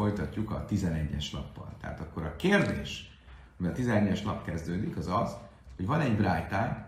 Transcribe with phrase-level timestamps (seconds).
[0.00, 1.74] folytatjuk a 11-es lappal.
[1.80, 3.18] Tehát akkor a kérdés,
[3.58, 5.36] amivel a 11-es lap kezdődik, az az,
[5.76, 6.78] hogy van egy brájtánk,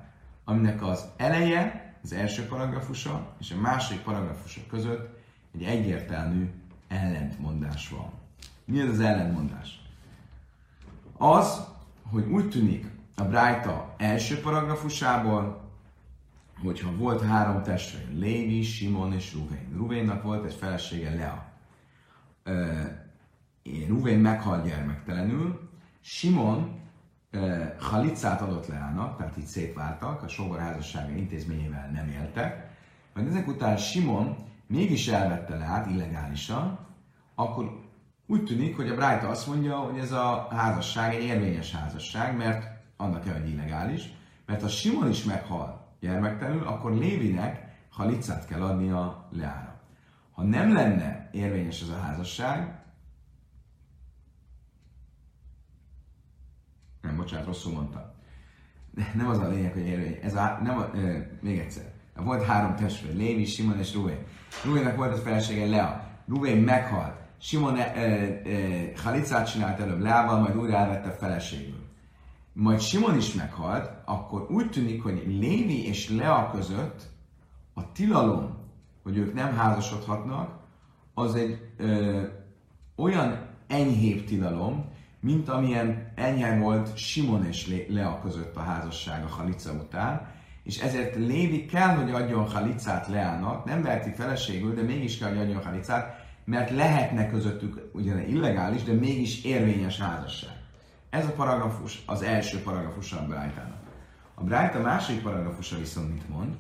[0.45, 5.19] aminek az eleje, az első paragrafusa és a második paragrafusa között
[5.55, 6.51] egy egyértelmű
[6.89, 8.12] ellentmondás van.
[8.64, 9.83] Mi az az ellentmondás?
[11.17, 11.67] Az,
[12.11, 12.87] hogy úgy tűnik
[13.17, 15.61] a Brájta első paragrafusából,
[16.63, 19.73] hogyha volt három testvér, Lévi, Simon és Ruvén.
[19.77, 21.51] Ruvénnak volt egy felesége, Lea.
[23.89, 26.81] Ruvén meghalt gyermektelenül, Simon
[27.79, 32.70] halicát adott Leának, tehát így szétváltak, a sógorházassága intézményével nem éltek,
[33.14, 34.36] majd ezek után Simon
[34.66, 36.78] mégis elvette Leát illegálisan,
[37.34, 37.80] akkor
[38.27, 42.66] úgy tűnik, hogy a Brájta azt mondja, hogy ez a házasság egy érvényes házasság, mert
[42.97, 44.12] annak kell, hogy illegális,
[44.47, 49.80] mert ha Simon is meghal gyermektelenül, akkor Lévinek halicát kell adnia Leára.
[50.33, 52.80] Ha nem lenne érvényes ez a házasság,
[57.03, 58.03] nem, bocsánat, rosszul mondtam.
[59.14, 60.19] Nem az a lényeg, hogy érvény.
[60.22, 61.92] Ez a, nem a, e, még egyszer.
[62.17, 64.19] Volt három testvér, Lévi, Simon és Ruvé.
[64.64, 66.11] Ruvének volt a felesége Lea.
[66.28, 67.20] Ruvé meghalt.
[67.39, 68.41] Simon e, e,
[69.03, 71.81] halicát csinált előbb Leával, majd újra elvette a feleségül.
[72.53, 77.11] Majd Simon is meghalt, akkor úgy tűnik, hogy Lévi és Lea között
[77.75, 78.56] a tilalom,
[79.03, 80.61] hogy ők nem házasodhatnak,
[81.14, 82.22] az egy ö,
[82.97, 84.91] olyan enyhébb tilalom,
[85.23, 90.27] mint amilyen enyhe volt Simon és Lea között a házasság a Halica után,
[90.62, 95.39] és ezért Lévi kell, hogy adjon Halicát Leának, nem verti feleségül, de mégis kell, hogy
[95.39, 100.56] adjon Halicát, mert lehetne közöttük ugyan illegális, de mégis érvényes házasság.
[101.11, 103.81] Ez a paragrafus az első paragrafusa a Brájtának.
[104.34, 106.56] A Brájta második paragrafusa viszont mit mond?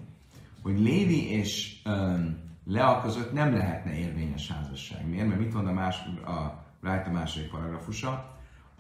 [0.62, 5.08] Hogy Lévi és um, Lea között nem lehetne érvényes házasság.
[5.08, 5.26] Miért?
[5.28, 5.96] Mert mit mond a, más,
[6.26, 8.31] a Brájta második paragrafusa?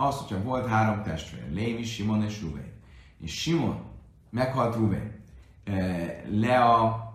[0.06, 2.72] Az, hogyha volt három testvér, Lévi, Simon és Ruvén.
[3.20, 3.82] És Simon
[4.30, 5.12] meghalt Ruvén.
[6.30, 7.10] Lea,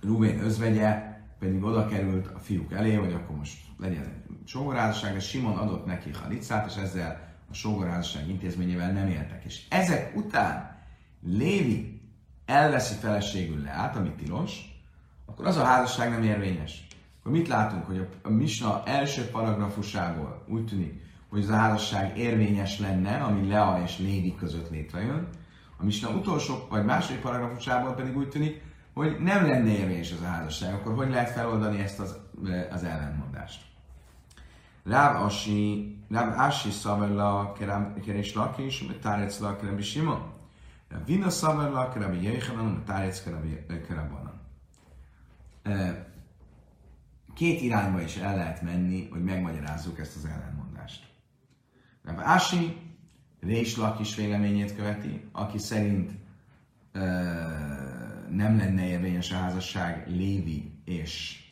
[0.00, 5.28] Ruvén özvegye, pedig oda került a fiúk elé, hogy akkor most legyen egy sógorházasság, és
[5.28, 9.44] Simon adott neki halicát, és ezzel a sógorházasság intézményével nem éltek.
[9.44, 10.78] És ezek után
[11.22, 12.00] Lévi
[12.46, 14.82] elveszi feleségül leát, ami tilos,
[15.26, 16.86] akkor az a házasság nem érvényes.
[17.20, 22.18] Akkor mit látunk, hogy a, a Misna első paragrafusából úgy tűnik, hogy az a házasság
[22.18, 25.28] érvényes lenne, ami Lea és Lévi között létrejön,
[25.76, 28.62] a Misna utolsó vagy második paragrafusából pedig úgy tűnik,
[28.94, 32.16] hogy nem lenne érvényes ez a házasság, akkor hogy lehet feloldani ezt az,
[32.70, 33.62] az ellentmondást?
[34.84, 37.52] Ráv Asi, Ráv Asi szavella
[38.04, 40.32] kerés lakis, tárec la kerebi sima.
[41.06, 43.22] Vina szavella kerebi jöjjhanan, tárec
[43.66, 44.40] kerebanan.
[47.34, 50.59] Két irányba is el lehet menni, hogy megmagyarázzuk ezt az ellentmondást.
[52.10, 52.76] Ráv Asi
[53.40, 56.12] Rés Lakis véleményét követi, aki szerint
[58.28, 61.44] nem lenne érvényes a házasság Lévi és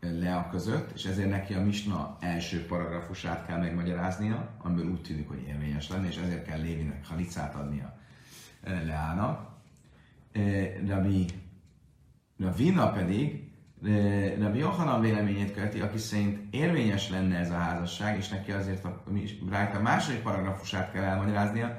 [0.00, 5.42] Lea között, és ezért neki a Misna első paragrafusát kell megmagyaráznia, amiből úgy tűnik, hogy
[5.46, 7.98] érvényes lenne, és ezért kell Lévinek halicát adnia
[8.62, 9.54] Leának.
[10.86, 11.26] Rabbi
[12.38, 13.45] Ravina pedig
[14.38, 19.02] Rabbi Johanan véleményét követi, aki szerint érvényes lenne ez a házasság, és neki azért a,
[19.74, 21.78] a második paragrafusát kell elmagyaráznia,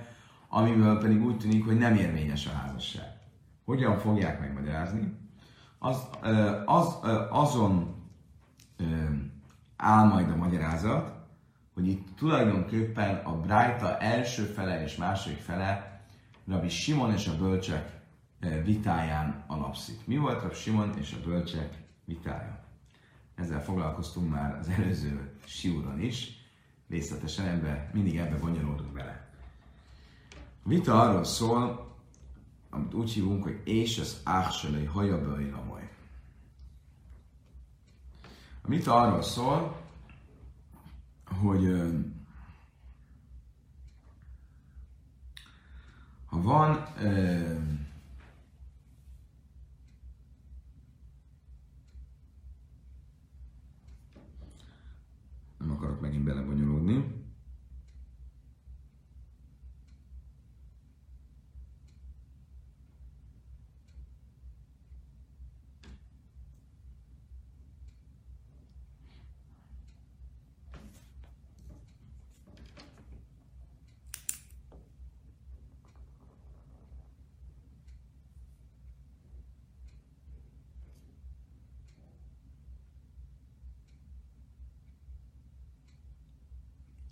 [0.49, 3.17] amiből pedig úgy tűnik, hogy nem érvényes a házasság.
[3.65, 5.13] Hogyan fogják megmagyarázni?
[5.79, 6.09] Az,
[6.65, 6.97] az,
[7.29, 7.95] azon
[9.77, 11.15] áll majd a magyarázat,
[11.73, 16.01] hogy itt tulajdonképpen a Brájta első fele és második fele
[16.47, 17.99] Rabbi Simon és a bölcsek
[18.63, 20.07] vitáján alapszik.
[20.07, 22.63] Mi volt Rabbi Simon és a bölcsek vitája?
[23.35, 26.45] Ezzel foglalkoztunk már az előző siúron is,
[26.89, 29.29] részletesen ebbe, mindig ebbe bonyolódunk bele.
[30.63, 31.95] A vita arról szól,
[32.69, 35.89] amit úgy hívunk, hogy és az áhselei hajabői ramoly.
[38.61, 39.81] A vita arról szól,
[41.41, 41.81] hogy
[46.25, 46.87] ha van
[55.57, 57.16] nem akarok megint belebonyolódni.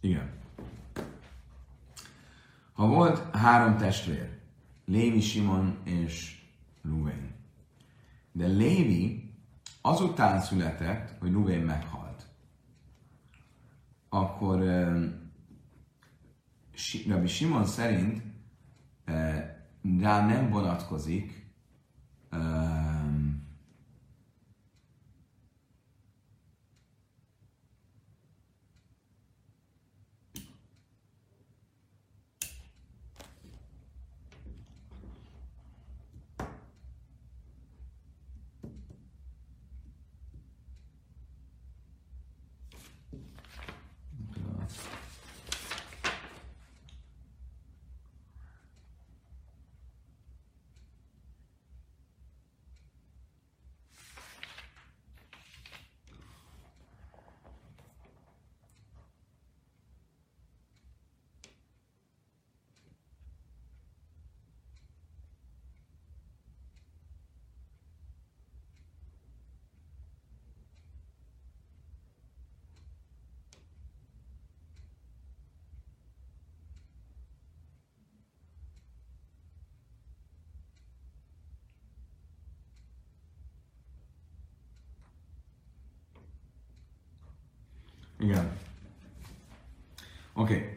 [0.05, 0.29] Igen.
[2.73, 4.39] Ha volt három testvér,
[4.85, 6.41] Lévi, Simon és
[6.81, 7.35] Ruven,
[8.31, 9.33] de Lévi
[9.81, 12.25] azután született, hogy Ruven meghalt,
[14.09, 14.59] akkor
[17.07, 18.21] Rabbi Simon szerint
[19.99, 21.51] rá nem vonatkozik
[88.25, 88.57] Igen.
[90.33, 90.55] Oké.
[90.55, 90.73] Okay.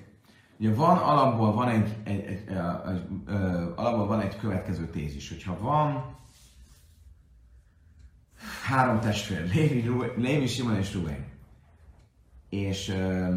[0.59, 3.37] Ugye van alapból van egy, egy, egy, egy, egy
[3.77, 6.17] alapból van egy következő tézis, hogyha van
[8.65, 11.27] három testvér, Lévi, Lévi Simon és Ruben,
[12.49, 13.35] és uh,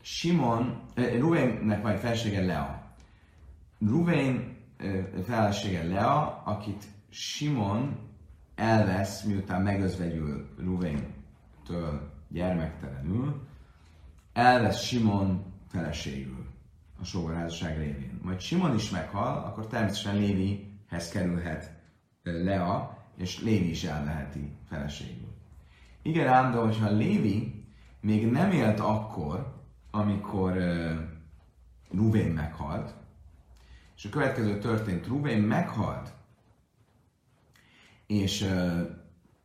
[0.00, 2.94] Simon, uh, Rubennek van egy felsége Lea.
[3.78, 7.98] Ruben uh, felsége Lea, akit Simon
[8.54, 13.46] elvesz, miután megözvegyül Ruben-től gyermektelenül,
[14.32, 16.46] elvesz Simon feleségül
[17.00, 18.20] a sógorházasság révén.
[18.22, 21.82] Majd Simon is meghal, akkor természetesen Lévihez kerülhet
[22.22, 25.32] Lea, és Lévi is elveheti feleségül.
[26.02, 27.64] Igen ám, de hogyha Lévi
[28.00, 30.92] még nem élt akkor, amikor uh,
[31.90, 32.94] Ruvén meghalt,
[33.96, 36.12] és a következő történt, Ruvén meghalt,
[38.06, 38.80] és uh,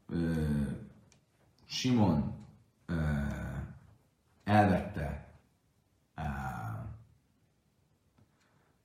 [0.10, 0.68] uh,
[1.66, 2.39] Simon
[4.44, 5.30] elvette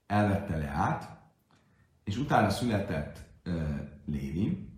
[0.06, 1.16] elvette le át,
[2.04, 3.22] és utána született
[4.06, 4.68] Lévi,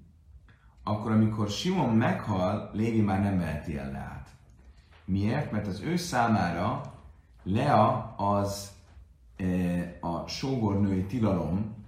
[0.82, 4.28] akkor amikor Simon meghal, Lévi már nem veheti el Leát.
[5.04, 5.50] Miért?
[5.50, 6.94] Mert az ő számára
[7.42, 8.74] Lea az
[10.00, 11.84] a sógornői tilalom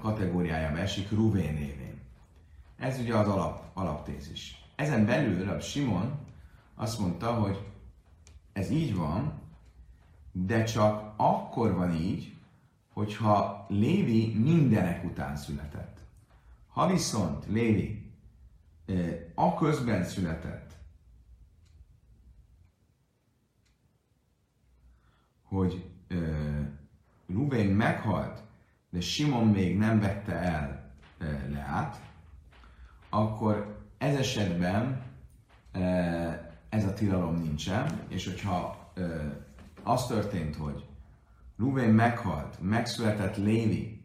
[0.00, 2.00] kategóriájába esik Ruvén révén.
[2.78, 4.63] Ez ugye az alap, alaptézis.
[4.74, 6.18] Ezen belül a Simon
[6.74, 7.72] azt mondta, hogy
[8.52, 9.42] ez így van,
[10.32, 12.36] de csak akkor van így,
[12.92, 15.98] hogyha Lévi mindenek után született.
[16.68, 18.12] Ha viszont Lévi
[19.34, 20.76] a közben született,
[25.42, 25.90] hogy
[27.26, 28.42] Rubén meghalt,
[28.90, 30.94] de Simon még nem vette el
[31.48, 32.00] Leát,
[33.08, 33.73] akkor
[34.04, 35.02] ez esetben
[36.68, 38.92] ez a tilalom nincsen, és hogyha
[39.82, 40.84] az történt, hogy
[41.58, 44.04] Rubén meghalt, megszületett Lévi,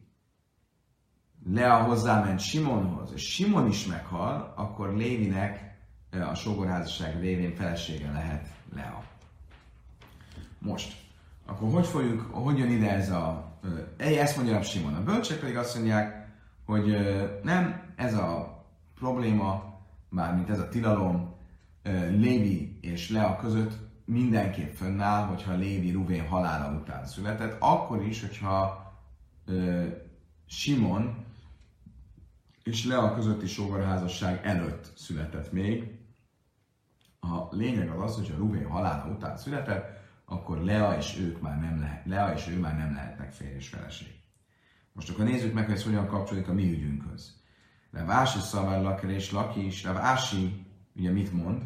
[1.46, 5.78] Lea hozzáment Simonhoz, és Simon is meghal, akkor Lévinek
[6.32, 9.04] a sógorházasság révén felesége lehet Lea.
[10.60, 10.96] Most,
[11.46, 13.52] akkor hogy fogjuk, hogy jön ide ez a...
[13.98, 14.94] Ezt mondja a Simon.
[14.94, 16.28] A bölcsek pedig azt mondják,
[16.66, 16.98] hogy
[17.44, 18.58] nem, ez a
[18.96, 19.69] probléma,
[20.10, 21.36] mármint ez a tilalom
[22.10, 23.74] Lévi és Lea között
[24.06, 28.88] mindenképp fönnáll, hogyha Lévi Ruvén halála után született, akkor is, hogyha
[30.46, 31.26] Simon
[32.64, 35.98] és Lea közötti sógorházasság előtt született még.
[37.20, 41.60] A lényeg az az, hogy a Ruvén halála után született, akkor Lea és ők már
[41.60, 44.20] nem lehet, Lea és ő már nem lehetnek férj és feleség.
[44.94, 47.39] Most akkor nézzük meg, hogy ez hogyan kapcsolódik a mi ügyünkhöz.
[47.92, 50.66] Vási Szavar Laker és Laki is, Vási
[50.96, 51.64] ugye mit mond?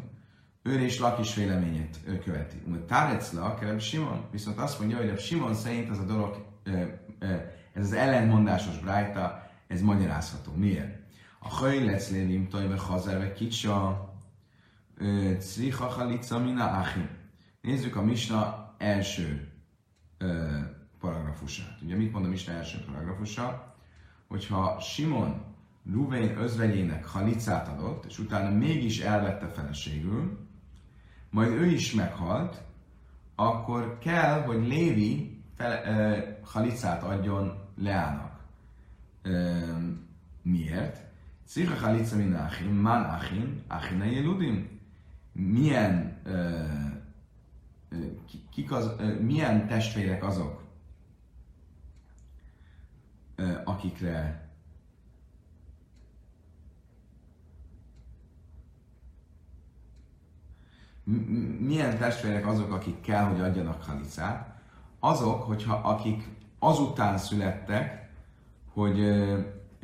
[0.62, 2.62] Ő és Lakis véleményét ő követi.
[2.86, 6.46] Tárecla, Kerem Simon, viszont azt mondja, hogy Simon szerint az a dolog,
[7.72, 10.52] ez az ellentmondásos brájta, ez magyarázható.
[10.52, 11.02] Miért?
[11.38, 14.08] A hajlec lévim tojve hazerve kicsa
[15.54, 17.08] cricha halica mina achim.
[17.60, 19.52] Nézzük a Misna első
[21.00, 21.78] paragrafusát.
[21.82, 23.74] Ugye mit mond a Misna első paragrafusa?
[24.28, 25.53] Hogyha Simon
[25.92, 30.38] Ruvén özvegyének halicát adott, és utána mégis elvette feleségül,
[31.30, 32.62] majd ő is meghalt,
[33.34, 38.40] akkor kell, hogy Lévi fel, ö, halicát adjon Leának.
[39.22, 39.58] Ö,
[40.42, 41.02] miért?
[41.44, 44.80] Szirha halica min achin, man achin, achina jeludim.
[45.32, 46.62] Milyen, ö,
[48.50, 50.62] kik az, ö, milyen testvérek azok,
[53.36, 54.43] ö, akikre
[61.58, 64.62] milyen testvérek azok, akik kell, hogy adjanak halicát?
[64.98, 68.08] Azok, hogyha akik azután születtek,
[68.72, 68.98] hogy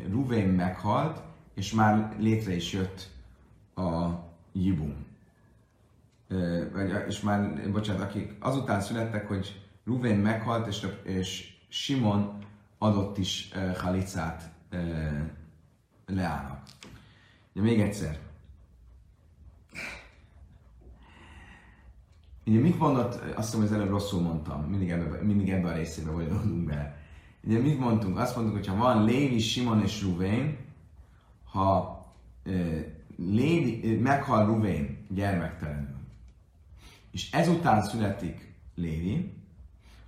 [0.09, 1.23] Ruvén meghalt,
[1.55, 3.09] és már létre is jött
[3.75, 4.09] a
[4.53, 5.07] Jibum.
[7.09, 12.39] És már, bocsánat, akik azután születtek, hogy Ruvén meghalt, és, és Simon
[12.79, 14.51] adott is halicát
[16.07, 16.63] Leának.
[17.53, 18.19] De még egyszer,
[22.47, 25.75] Ugye mit mondott, azt hiszem, hogy az előbb rosszul mondtam, mindig ebbe, mindig ebbe a
[25.75, 26.99] részébe vagyunk be.
[27.45, 28.19] Ugye mit mondtunk?
[28.19, 30.57] Azt mondtuk, hogy ha van Lévi, Simon és Ruvén,
[31.45, 32.05] ha
[32.45, 32.51] e,
[33.17, 35.99] Lévi, meghal Ruvén gyermektelenül,
[37.11, 39.35] és ezután születik Lévi,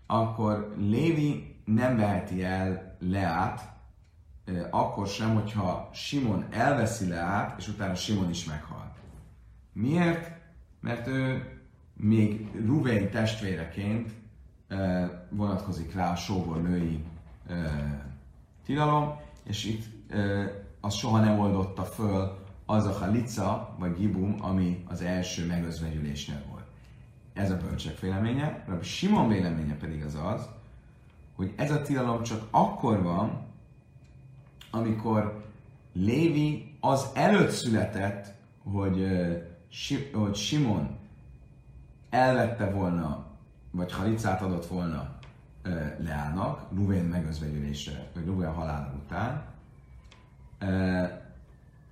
[0.06, 3.72] akkor Lévi nem veheti el Leát,
[4.44, 8.94] e, akkor sem, hogyha Simon elveszi Leát, és utána Simon is meghal.
[9.72, 10.40] Miért?
[10.80, 11.51] Mert ő
[12.02, 14.11] még Ruvén testvéreként
[15.28, 17.04] vonatkozik rá a sógor női
[18.64, 19.85] tilalom, és itt
[20.80, 26.64] az soha nem oldotta föl az a halica, vagy gibum, ami az első megözvegyülésnél volt.
[27.32, 28.64] Ez a bölcsek véleménye.
[28.66, 30.49] Rabbi Simon véleménye pedig az az,
[31.37, 33.47] hogy ez a tilalom csak akkor van,
[34.71, 35.44] amikor
[35.92, 39.06] Lévi az előtt született, hogy,
[40.12, 41.00] hogy Simon
[42.12, 43.25] elvette volna,
[43.71, 45.09] vagy halicát adott volna
[45.99, 49.45] Leának, Ruvén megözvegyülésre, vagy Ruvén halála után,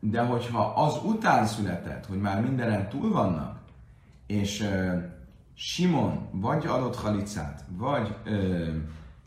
[0.01, 3.59] de hogyha az után született, hogy már mindenen túl vannak,
[4.27, 4.69] és
[5.55, 8.17] Simon vagy adott halicát, vagy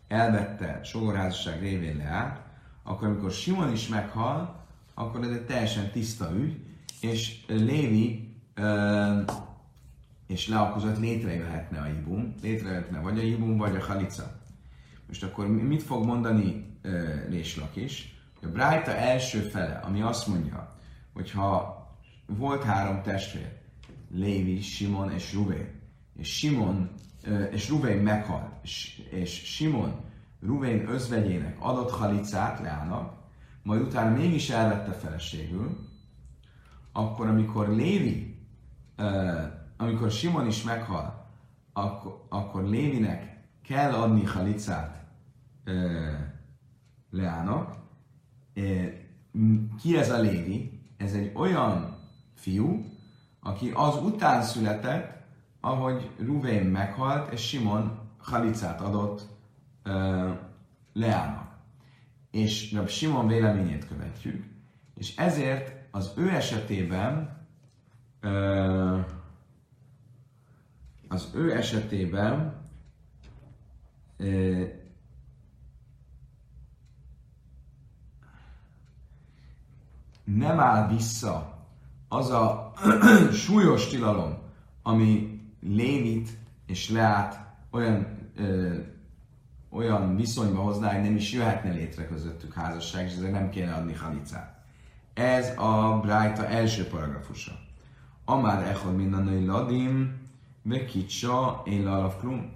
[0.08, 2.40] elvette sogorházasság révén leállt,
[2.84, 4.56] akkor amikor Simon is meghal,
[4.94, 6.66] akkor ez egy teljesen tiszta ügy,
[7.02, 8.36] és Lévi
[10.34, 14.42] és le között létrejöhetne a ibum, létrejöhetne vagy a ibum, vagy a halica.
[15.08, 18.22] Most akkor mit fog mondani uh, Réslak is?
[18.42, 20.76] A Brájta első fele, ami azt mondja,
[21.14, 21.82] hogy ha
[22.26, 23.52] volt három testvér,
[24.12, 25.82] Lévi, Simon és Ruvén,
[26.18, 26.90] és Simon
[27.52, 28.54] és Ruvén meghalt,
[29.12, 29.96] és, Simon
[30.42, 33.14] Ruvén özvegyének adott halicát Leának,
[33.64, 35.78] majd utána mégis elvette feleségül,
[36.92, 38.38] akkor amikor Lévi
[39.84, 41.26] amikor Simon is meghal,
[41.74, 45.06] akkor, akkor Lévinek kell adni halicát
[45.64, 45.72] e,
[47.10, 47.76] Leának.
[48.54, 48.62] E,
[49.82, 50.82] ki ez a Lévi?
[50.98, 51.98] Ez egy olyan
[52.34, 52.86] fiú,
[53.40, 55.22] aki az után született,
[55.62, 59.28] ahogy Ruvén meghalt, és Simon halicát adott
[59.84, 59.92] e,
[60.94, 61.58] Leának.
[62.32, 64.46] És Simon véleményét követjük,
[64.96, 67.38] és ezért az ő esetében
[68.24, 68.83] uh,
[71.14, 72.62] az ő esetében
[80.24, 81.66] nem áll vissza
[82.08, 82.72] az a
[83.46, 84.38] súlyos tilalom,
[84.84, 86.30] ami Lévit
[86.66, 88.78] és Leát olyan, ö,
[89.70, 93.94] olyan viszonyba hozná, hogy nem is jöhetne létre közöttük házasság, és ezért nem kéne adni
[93.94, 94.64] halicát.
[95.14, 97.52] Ez a Brájta első paragrafusa.
[98.26, 100.23] Amár echod minden ladim,
[100.64, 102.52] Vekicsa, én lalav klum,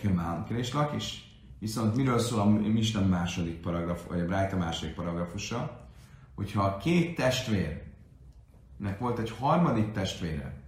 [0.00, 1.24] kemán, keres lakis.
[1.58, 5.88] Viszont miről szól a Misna második paragraf, vagy a Brájta második paragrafusa,
[6.34, 10.62] hogyha a két testvérnek volt egy harmadik testvére,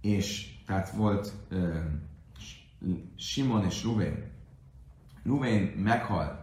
[0.00, 1.76] és tehát volt uh,
[3.16, 4.30] Simon és Ruvén,
[5.24, 6.40] Ruvén meghalt,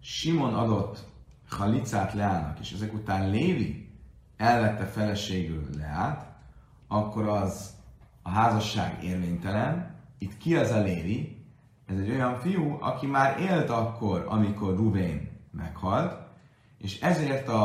[0.00, 1.04] Simon adott
[1.48, 3.88] halicát Leának, és ezek után Lévi
[4.36, 6.34] elvette feleségül Leát,
[6.88, 7.75] akkor az
[8.26, 11.44] a házasság érvénytelen, itt ki az a Lévi?
[11.86, 16.16] Ez egy olyan fiú, aki már élt akkor, amikor Ruvén meghalt,
[16.78, 17.64] és ezért a,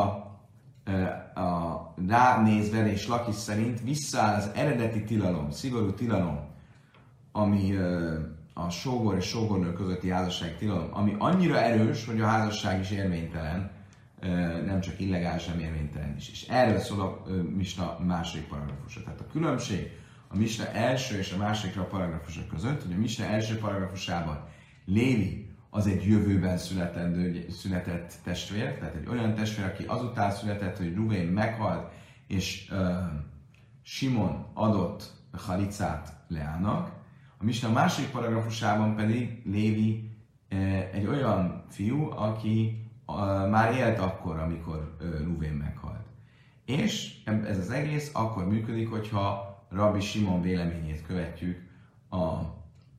[1.34, 6.38] a ránézve és Lakis szerint visszaáll az eredeti tilalom, szigorú tilalom,
[7.32, 7.76] ami
[8.54, 13.70] a sógor és sógornő közötti házasság tilalom, ami annyira erős, hogy a házasság is érvénytelen,
[14.66, 16.30] nem csak illegális, hanem érvénytelen is.
[16.30, 19.02] És erről szól a Misna második paragrafusa.
[19.02, 20.00] Tehát a különbség
[20.32, 24.48] a Misna első és a másodikra paragrafusok között, hogy a Misna első paragrafusában
[24.84, 30.94] Lévi az egy jövőben születendő, született testvér, tehát egy olyan testvér, aki azután született, hogy
[30.94, 31.92] Ruvén meghalt,
[32.26, 32.78] és uh,
[33.82, 36.90] Simon adott Halicát Leának.
[37.38, 40.10] A Misna a második paragrafusában pedig Lévi
[40.50, 40.58] uh,
[40.92, 43.16] egy olyan fiú, aki uh,
[43.48, 46.06] már élt akkor, amikor uh, Ruvén meghalt.
[46.64, 51.58] És ez az egész akkor működik, hogyha Rabbi Simon véleményét követjük
[52.10, 52.40] a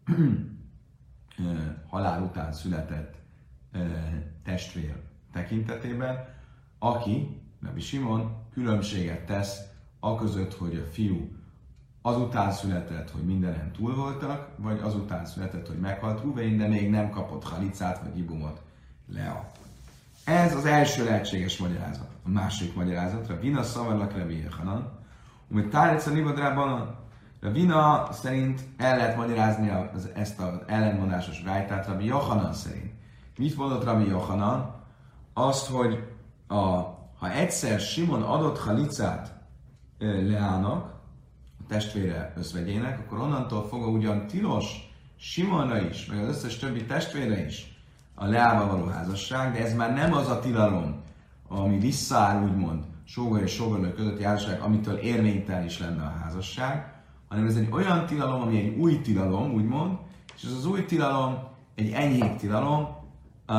[1.89, 3.15] halál után született
[4.44, 4.96] testvér
[5.32, 6.27] tekintetében,
[6.80, 9.60] aki, Rabbi Simon, különbséget tesz
[10.00, 11.32] a között, hogy a fiú
[12.01, 17.10] azután született, hogy mindenen túl voltak, vagy azután született, hogy meghalt Ruvain, de még nem
[17.10, 18.62] kapott halicát vagy ibumot
[19.08, 19.51] Lea.
[20.25, 22.10] Ez az első lehetséges magyarázat.
[22.25, 25.02] A második magyarázatra, Vina Szavarlak Revi Hanan,
[25.52, 26.98] amit Libadrában
[27.42, 32.92] a Vina szerint el lehet magyarázni az, ezt az ellenmondásos rájtát Rabbi Johanan szerint.
[33.38, 34.76] Mit mondott Rabbi Johanan?
[35.34, 36.08] Azt, hogy
[36.48, 36.56] a,
[37.20, 39.34] ha egyszer Simon adott halicát
[40.00, 40.94] Leának,
[41.60, 47.46] a testvére özvegyének, akkor onnantól fogva ugyan tilos Simonra is, meg az összes többi testvére
[47.46, 47.82] is
[48.16, 51.02] a Leával való házasság, de ez már nem az a tilalom,
[51.48, 56.93] ami visszaáll úgymond sógor és sógornő közötti házasság, amitől érvénytelen is lenne a házasság,
[57.27, 59.98] hanem ez egy olyan tilalom, ami egy új tilalom, úgymond,
[60.36, 61.38] és ez az új tilalom
[61.75, 63.57] egy enyhébb tilalom, uh,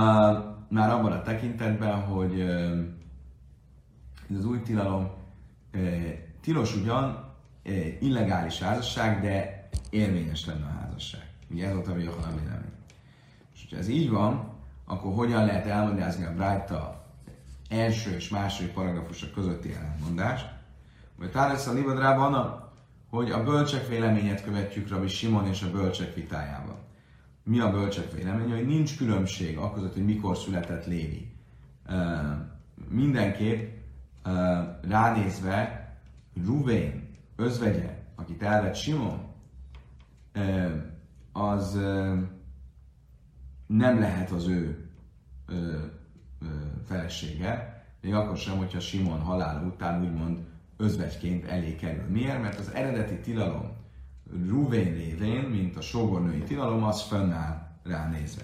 [0.69, 2.79] már abban a tekintetben, hogy uh,
[4.31, 5.11] ez az új tilalom
[5.75, 6.09] uh,
[6.41, 7.33] tilos ugyan,
[7.65, 11.29] uh, illegális házasság, de érvényes lenne a házasság.
[11.51, 12.73] Ugye ez volt a Johanna vélemény.
[13.55, 14.53] És hogyha ez így van,
[14.85, 17.04] akkor hogyan lehet elmagyarázni a Brájta
[17.75, 20.47] első és második paragrafusok közötti ellentmondást?
[21.19, 22.63] Vagy Táresz a Libadrában
[23.11, 26.77] hogy a bölcsek véleményet követjük Rabbi Simon és a bölcsek vitájában.
[27.43, 28.55] Mi a bölcsek véleménye?
[28.55, 31.33] Hogy nincs különbség a között, hogy mikor született Lévi.
[32.89, 33.77] Mindenképp
[34.83, 35.89] ránézve
[36.45, 39.21] Ruvén özvegye, akit elvett Simon,
[41.33, 41.75] az
[43.67, 44.89] nem lehet az ő
[46.87, 47.74] felesége,
[48.05, 50.39] még akkor sem, hogyha Simon halála után úgymond
[50.77, 52.05] özvegyként elé kerül.
[52.09, 52.43] Miért?
[52.43, 53.73] Mert az eredeti tilalom
[54.49, 58.43] Ruvén révén, mint a sógornői tilalom, az fönnáll ránézve.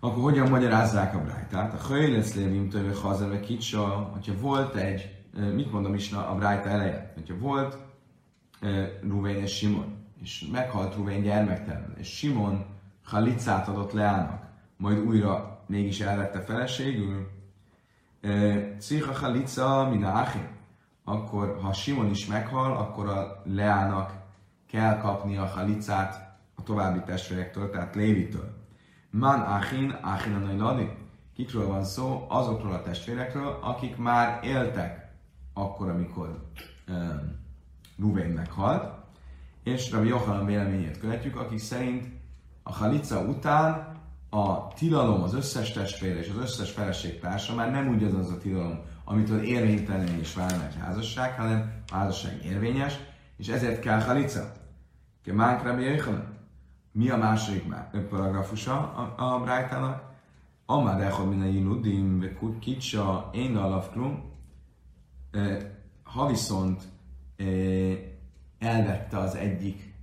[0.00, 1.74] Akkor hogyan magyarázzák a brájtát?
[1.74, 5.16] A Hajlec Lévim tőle hazave kicsa, hogyha volt egy,
[5.54, 7.12] mit mondom is a brájta eleje?
[7.14, 7.78] Hogyha volt
[9.02, 12.64] Ruvén és Simon, és meghalt Ruvén gyermektelen, és Simon
[13.04, 14.42] halicát adott Leának,
[14.76, 17.39] majd újra mégis elvette feleségül,
[18.78, 20.58] Cicha halica mina achim
[21.10, 24.12] akkor ha Simon is meghal, akkor a Leának
[24.66, 28.58] kell kapni a halicát a további testvérektől, tehát Lévitől.
[29.10, 30.88] Man Achin, Achin Anailadi.
[31.34, 32.26] Kikről van szó?
[32.28, 35.12] Azokról a testvérekről, akik már éltek
[35.54, 36.48] akkor, amikor
[36.88, 37.38] um,
[37.98, 38.94] Ruvén meghalt,
[39.62, 42.06] és Rabbi Yochanan véleményét követjük, akik szerint
[42.62, 43.89] a halica után
[44.30, 48.80] a tilalom az összes testvére és az összes feleségtársa már nem úgy az a tilalom,
[49.04, 52.98] amitől érvénytelen is válna egy házasság, hanem a házasság érvényes,
[53.36, 54.52] és ezért kell halica.
[55.22, 56.02] Kemánk Rabbi
[56.92, 57.74] Mi a második
[58.08, 60.08] paragrafusa a, a Brájtának?
[60.66, 64.32] Amár echod min a jiludim, ve kicsa, én alapklum,
[66.02, 66.82] ha viszont
[68.58, 69.94] elvette az egyik,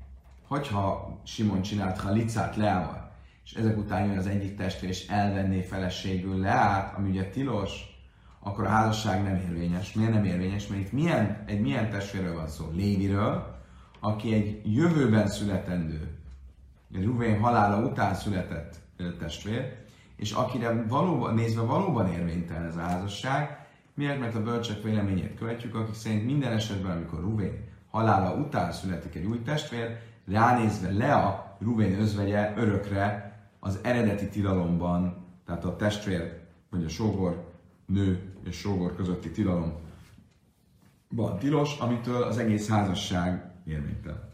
[0.47, 3.06] hogyha Simon csinált halicát Leával,
[3.47, 7.71] és ezek után jön az egyik testvér, és elvenné feleségül Leát, ami ugye tilos,
[8.39, 9.93] akkor a házasság nem érvényes.
[9.93, 10.67] Miért nem érvényes?
[10.67, 12.71] Mert itt milyen, egy milyen testvérről van szó?
[12.75, 13.55] Léviről,
[13.99, 16.17] aki egy jövőben születendő,
[16.91, 18.75] Ruvén halála után született
[19.19, 19.75] testvér,
[20.15, 24.19] és akire valóban, nézve valóban érvénytelen ez a házasság, miért?
[24.19, 29.25] Mert a bölcsek véleményét követjük, akik szerint minden esetben, amikor Ruvén halála után születik egy
[29.25, 33.26] új testvér, ránézve Lea, Ruvén özvegye örökre
[33.59, 37.53] az eredeti tilalomban, tehát a testvér vagy a sógor
[37.85, 39.73] nő és sógor közötti tilalom
[41.07, 44.33] van tilos, amitől az egész házasság érvénytelen.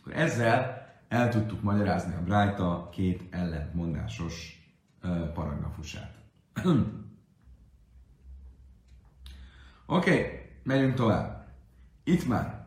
[0.00, 4.62] Akkor ezzel el tudtuk magyarázni a Brájta két ellentmondásos
[5.34, 6.14] paragrafusát.
[9.86, 10.26] Oké, okay,
[10.62, 11.46] megyünk tovább.
[12.04, 12.63] Itt már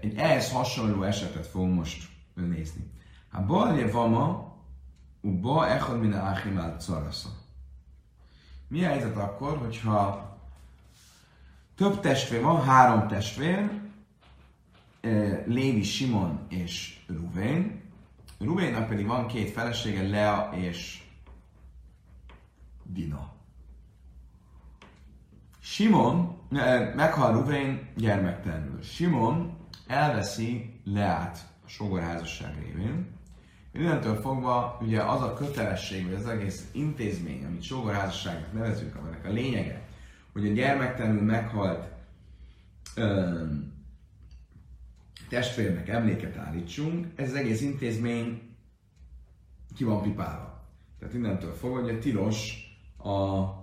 [0.00, 2.90] egy ehhez hasonló esetet fogunk most nézni.
[3.30, 4.54] Ha balje vama,
[5.20, 7.28] u ba echad mine achim al carasza.
[8.68, 10.30] Mi a helyzet akkor, hogyha
[11.74, 13.80] több testvér van, három testvér,
[15.46, 17.80] Lévi, Simon és Ruvén.
[18.38, 21.02] Ruvénnak pedig van két felesége, Lea és
[22.82, 23.31] Dina.
[25.72, 26.38] Simon,
[26.94, 28.82] meghal Ruvén gyermektelenül.
[28.82, 29.56] Simon
[29.86, 33.06] elveszi Leát a sogorházasság révén.
[33.72, 39.30] Innentől fogva ugye az a kötelesség, vagy az egész intézmény, amit sógorházasságnak nevezünk, aminek a
[39.30, 39.82] lényege,
[40.32, 41.88] hogy a gyermektelenül meghalt
[42.94, 43.44] ö,
[45.28, 48.42] testvérnek emléket állítsunk, ez az egész intézmény
[49.76, 50.66] ki van pipálva.
[50.98, 52.54] Tehát innentől fogva, hogy tilos
[52.96, 53.61] a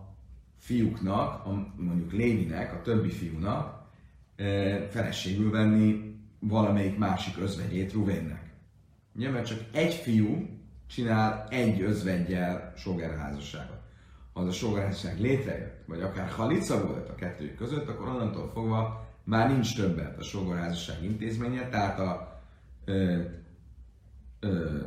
[0.59, 3.87] fiúknak, a, mondjuk Lévinek, a többi fiúnak
[4.89, 8.49] feleségül venni valamelyik másik özvegyét Ruvénnek.
[9.15, 10.47] Ugye, mert csak egy fiú
[10.87, 13.79] csinál egy özvegyel sógerházasságot.
[14.33, 19.07] Ha az a sógerházasság létrejött, vagy akár halica volt a kettőjük között, akkor onnantól fogva
[19.23, 22.41] már nincs többet a sógorházasság intézménye, tehát a
[22.85, 23.21] ö,
[24.39, 24.77] ö,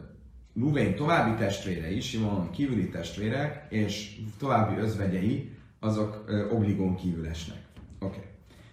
[0.57, 7.65] Ruvén további testvére is, Simon kívüli testvérek, és további özvegyei, azok obligón kívül esnek.
[7.99, 8.19] Oké.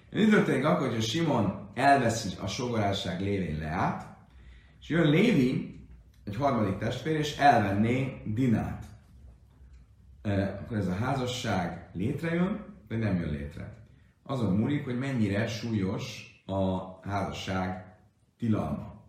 [0.10, 0.24] Okay.
[0.24, 4.18] Mi történik akkor, hogy a Simon elveszi a sógorházasság lévén Leát,
[4.82, 5.80] és jön Lévi,
[6.24, 8.86] egy harmadik testvér, és elvenné Dinát.
[10.62, 13.78] Akkor ez a házasság létrejön, vagy nem jön létre?
[14.24, 17.98] Azon múlik, hogy mennyire súlyos a házasság
[18.38, 19.04] tilalma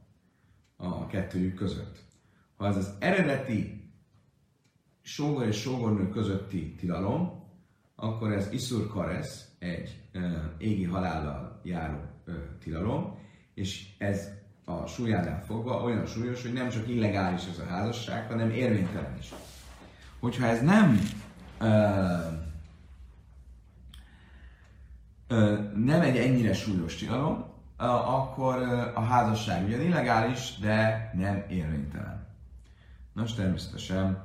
[0.76, 1.98] a kettőjük között.
[2.56, 3.90] Ha ez az eredeti
[5.02, 7.39] sógor és sógornő közötti tilalom,
[8.00, 10.00] akkor ez Iszur Karesz, egy
[10.58, 11.98] égi halállal járó
[12.62, 13.18] tilalom,
[13.54, 14.28] és ez
[14.64, 19.32] a súlyánál fogva olyan súlyos, hogy nem csak illegális ez a házasság, hanem érvénytelen is.
[20.18, 21.00] Hogyha ez nem
[21.58, 22.16] ö,
[25.28, 28.62] ö, nem egy ennyire súlyos tilalom, akkor
[28.94, 32.26] a házasság ugyan illegális, de nem érvénytelen.
[33.12, 34.24] Nos, természetesen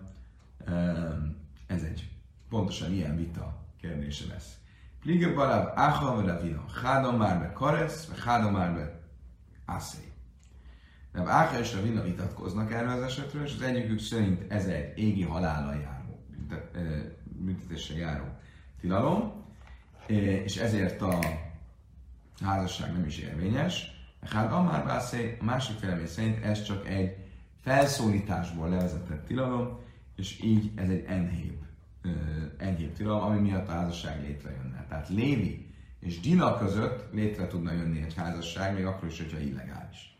[1.68, 2.10] ez egy
[2.50, 4.54] pontosan ilyen vita kérdése lesz.
[5.02, 9.02] Pliga barav áha vina, hádom már be karesz, vagy hádom már be
[9.65, 10.13] ászé.
[11.13, 15.24] De Áka és Ravina vitatkoznak erről az esetről, és az egyikük szerint ez egy égi
[15.24, 16.26] halállal járó,
[17.24, 18.26] büntetéssel járó
[18.80, 19.43] tilalom,
[20.08, 21.19] és ezért a
[22.41, 23.93] házasság nem is érvényes.
[24.21, 27.15] Hát Amár Bászé, a másik vélemény szerint ez csak egy
[27.62, 29.80] felszólításból levezetett tilalom,
[30.15, 31.64] és így ez egy enyhébb,
[32.58, 34.86] enyhébb tilalom, ami miatt a házasság létrejönne.
[34.89, 40.20] Tehát Lévi és Dina között létre tudna jönni egy házasság, még akkor is, hogyha illegális.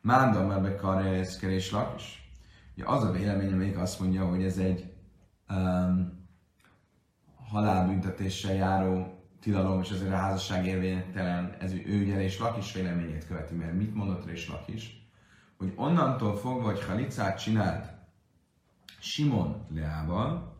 [0.00, 2.32] Mándam ebbe kareszkerés lakis.
[2.76, 4.92] Ugye az a vélemény, amelyik azt mondja, hogy ez egy
[5.48, 6.20] um,
[7.50, 13.74] halálbüntetéssel járó tilalom, és ezért a házasság érvénytelen, ez ő és Lakis véleményét követi, mert
[13.74, 15.10] mit mondott és Lakis?
[15.56, 17.92] Hogy onnantól fogva, hogy Halicát csinált
[19.00, 20.51] Simon Leával,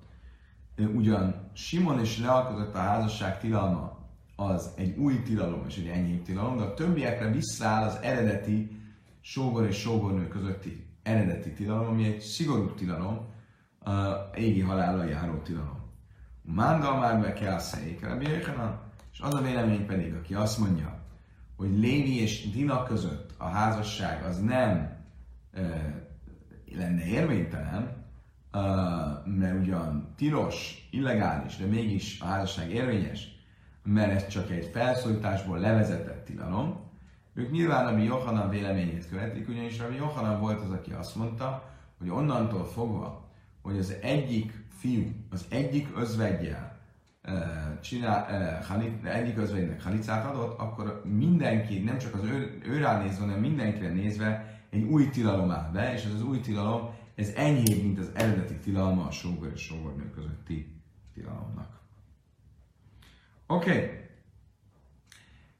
[0.76, 4.00] ugyan Simon és Lea a házasság tilalma
[4.36, 8.80] az egy új tilalom és egy enyhébb tilalom, de a többiekre visszaáll az eredeti
[9.20, 13.30] sógor és sógornő közötti eredeti tilalom, ami egy szigorú tilalom,
[13.84, 13.90] a
[14.36, 15.80] égi halállal járó tilalom.
[16.42, 18.16] Mándal már be kell székre,
[19.12, 21.02] és az a vélemény pedig, aki azt mondja,
[21.56, 24.96] hogy Lévi és Dina között a házasság az nem
[25.52, 25.62] e,
[26.74, 28.01] lenne érvénytelen,
[29.24, 33.28] mert ugyan tilos, illegális, de mégis a házasság érvényes,
[33.84, 36.90] mert ez csak egy felszólításból levezetett tilalom,
[37.34, 42.10] ők nyilván Rabbi Johanan véleményét követik, ugyanis Rabbi Johanan volt az, aki azt mondta, hogy
[42.10, 43.30] onnantól fogva,
[43.62, 46.80] hogy az egyik fiú, az egyik özvegyel
[47.80, 48.26] csinál,
[49.04, 54.60] egyik özvegynek halicát adott, akkor mindenki, nem csak az ő, őrá nézve, hanem mindenkire nézve
[54.70, 58.54] egy új tilalom áll be, és ez az új tilalom, ez enyhébb, mint az eredeti
[58.54, 60.72] tilalma a sógor és sógornő közötti
[61.14, 61.80] tilalomnak.
[63.46, 63.70] Oké.
[63.70, 64.00] Okay.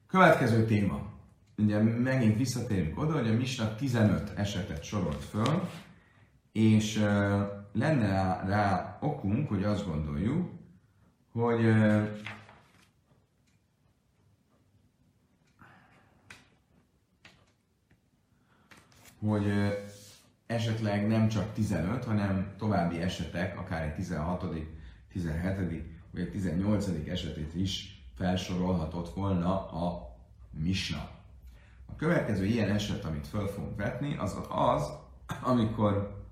[0.06, 1.12] Következő téma
[1.58, 5.68] ugye megint visszatérünk oda, hogy a Misna 15 esetet sorolt föl,
[6.52, 7.02] és uh,
[7.72, 10.50] lenne rá, rá okunk, hogy azt gondoljuk,
[11.32, 12.08] hogy uh,
[19.26, 19.46] hogy
[20.52, 24.44] esetleg nem csak 15, hanem további esetek, akár egy 16.,
[25.12, 25.56] 17.
[26.10, 26.88] vagy egy 18.
[27.08, 30.16] esetét is felsorolhatott volna a
[30.50, 31.10] Misna.
[31.86, 34.92] A következő ilyen eset, amit föl fogunk vetni, az az,
[35.42, 36.24] amikor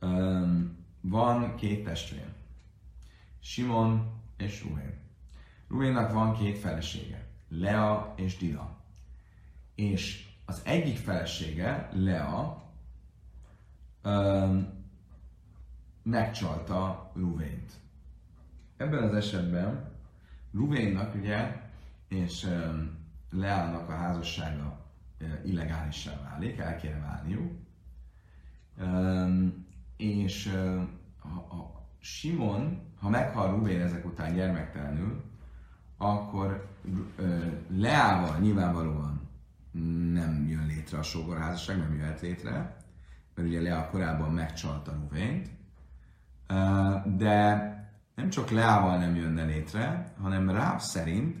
[0.00, 2.32] um, van két testvér.
[3.40, 4.94] Simon és Ruvén.
[5.68, 8.76] Ruvénnak van két felesége, Lea és Dina.
[9.74, 12.62] És az egyik felesége, Lea,
[14.02, 14.84] öm,
[16.02, 17.72] megcsalta Ruvént.
[18.76, 19.92] Ebben az esetben
[20.52, 21.60] Ruvénnak ugye,
[22.08, 24.78] és öm, Leának a házassága
[25.44, 27.52] illegálissá válik, el kéne válniuk.
[28.78, 35.22] Öm, és öm, a, Simon, ha meghal Ruvén ezek után gyermektelenül,
[35.96, 36.68] akkor
[37.16, 39.13] ö, Leával nyilvánvalóan
[40.12, 42.76] nem jön létre a sógorházasság, nem jöhet létre,
[43.34, 45.50] mert ugye Lea korábban megcsalta Ruvént,
[47.16, 47.72] de
[48.14, 51.36] nem csak Leával nem jönne létre, hanem Ráv szerint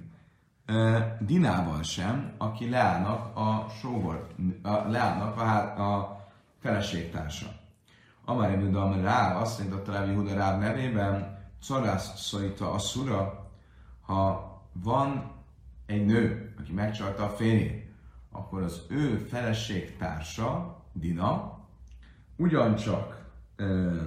[1.20, 4.26] Dinával sem, aki Leának a sógor,
[4.62, 6.26] a, Leának a, a
[6.58, 7.46] feleségtársa.
[8.24, 13.50] Amár Ibn Ráv azt mondta Ráv Huda Ráv nevében, Szarász szorítva a szura,
[14.00, 15.32] ha van
[15.86, 17.83] egy nő, aki megcsalta a férjét,
[18.36, 21.58] akkor az ő feleségtársa, Dina,
[22.36, 24.00] ugyancsak ö,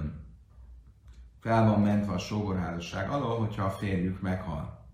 [1.40, 4.86] fel van mentve a sógorházasság alól, hogyha a férjük meghal.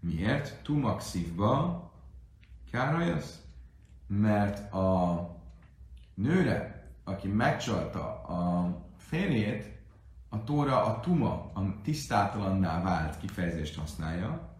[0.00, 0.62] Miért?
[0.62, 1.82] Tumak szívba
[2.70, 3.42] kárajasz?
[4.06, 5.28] Mert a
[6.14, 9.82] nőre, aki megcsalta a férjét,
[10.28, 14.53] a tóra a tuma, a tisztátalanná vált kifejezést használja,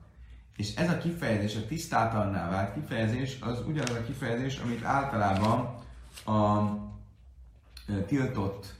[0.56, 5.74] és ez a kifejezés, a tisztátalanná vált kifejezés, az ugyanaz a kifejezés, amit általában
[6.24, 6.62] a
[8.06, 8.74] tiltott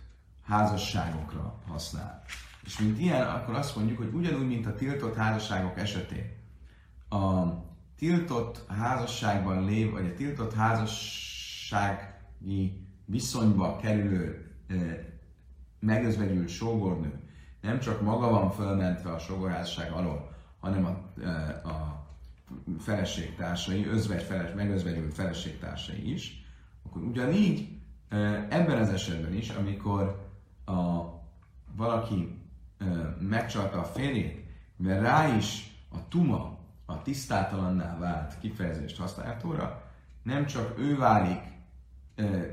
[0.46, 2.22] házasságokra használ.
[2.64, 6.32] És mint ilyen, akkor azt mondjuk, hogy ugyanúgy, mint a tiltott házasságok esetén,
[7.08, 7.44] a
[7.96, 12.08] tiltott házasságban lév, vagy a tiltott házassági
[13.04, 14.52] viszonyba kerülő
[15.80, 17.24] megözvegyült sógornő
[17.64, 20.33] nem csak maga van fölmentve a sógorházasság alól,
[20.64, 22.06] hanem a, e, a
[22.78, 26.44] feleségtársai, özvegy feles, megözvegyült feleségtársai is,
[26.86, 27.68] akkor ugyanígy
[28.08, 28.16] e,
[28.50, 30.28] ebben az esetben is, amikor
[30.64, 31.04] a,
[31.76, 32.38] valaki
[32.78, 32.84] e,
[33.20, 34.44] megcsalta a férjét,
[34.76, 39.82] mert rá is a tuma, a tisztátalanná vált kifejezést használatóra,
[40.22, 41.40] nem csak ő válik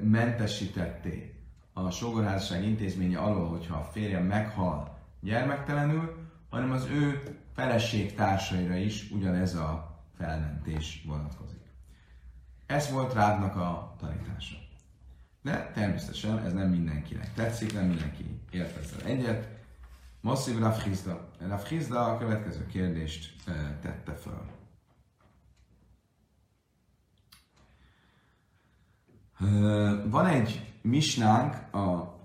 [0.01, 1.35] mentesítetté
[1.73, 7.21] a sógorházasság intézménye alól, hogyha a férje meghal gyermektelenül, hanem az ő
[7.53, 11.59] feleség társaira is ugyanez a felmentés vonatkozik.
[12.65, 14.55] Ez volt Rádnak a tanítása.
[15.41, 19.47] De természetesen ez nem mindenkinek tetszik, nem mindenki ért ezzel egyet.
[20.21, 21.29] Masszív Rafhizda.
[21.39, 24.45] Rafhizda a következő kérdést e, tette föl.
[29.39, 29.45] E,
[30.09, 32.19] van egy misnánk a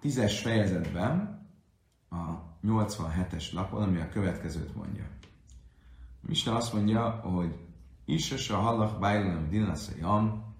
[0.00, 1.38] tízes fejezetben,
[2.10, 5.04] a 87-es lapon, ami a következőt mondja.
[6.20, 7.58] Mista azt mondja, hogy
[8.04, 10.54] Isasa hallach bájlem dinaszajam,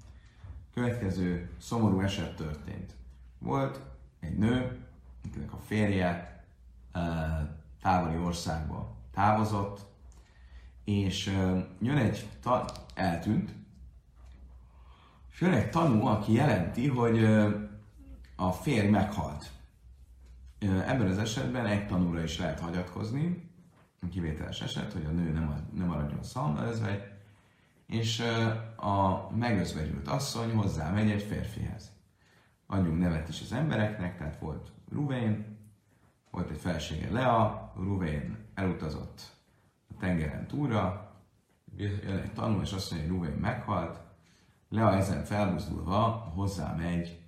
[0.74, 2.94] következő szomorú eset történt.
[3.38, 3.80] Volt
[4.20, 4.78] egy nő,
[5.24, 6.44] akinek a férje
[7.82, 9.86] távoli országba távozott,
[10.84, 11.26] és
[11.80, 13.54] jön egy, ta- eltűnt,
[15.32, 17.24] és jön egy tanú, aki jelenti, hogy
[18.36, 19.50] a férj meghalt.
[20.60, 23.50] Ebben az esetben egy tanúra is lehet hagyatkozni,
[24.10, 27.02] kivételes eset, hogy a nő nem, nem maradjon szalmaözvegy,
[27.86, 28.20] és
[28.76, 31.92] a megözvegyült asszony hozzá megy egy férfihez.
[32.66, 35.58] Adjunk nevet is az embereknek, tehát volt Ruvén,
[36.30, 39.20] volt egy felsége Lea, Ruvén elutazott
[39.90, 41.14] a tengeren túlra,
[41.76, 44.00] jön egy tanul, és azt mondja, hogy Ruvén meghalt,
[44.68, 47.20] Lea ezen felbuzdulva hozzá megy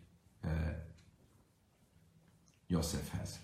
[2.72, 3.40] Józsefhez.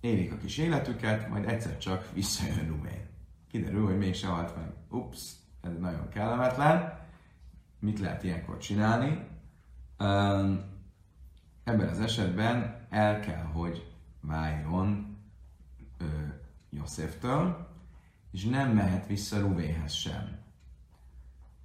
[0.00, 3.08] Élik a kis életüket, majd egyszer csak visszajön Rumén.
[3.48, 4.72] Kiderül, hogy mégsem halt meg.
[4.88, 6.98] Ups, ez nagyon kellemetlen.
[7.78, 9.26] Mit lehet ilyenkor csinálni?
[11.64, 15.16] Ebben az esetben el kell, hogy váljon
[16.70, 17.68] Józseftől,
[18.30, 20.38] és nem mehet vissza Ruvénhez sem.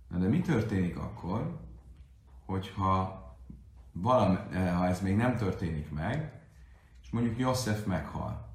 [0.08, 1.60] Na de mi történik akkor,
[2.46, 3.19] hogyha
[4.02, 6.42] valami, eh, ha ez még nem történik meg,
[7.04, 8.48] és mondjuk József meghal,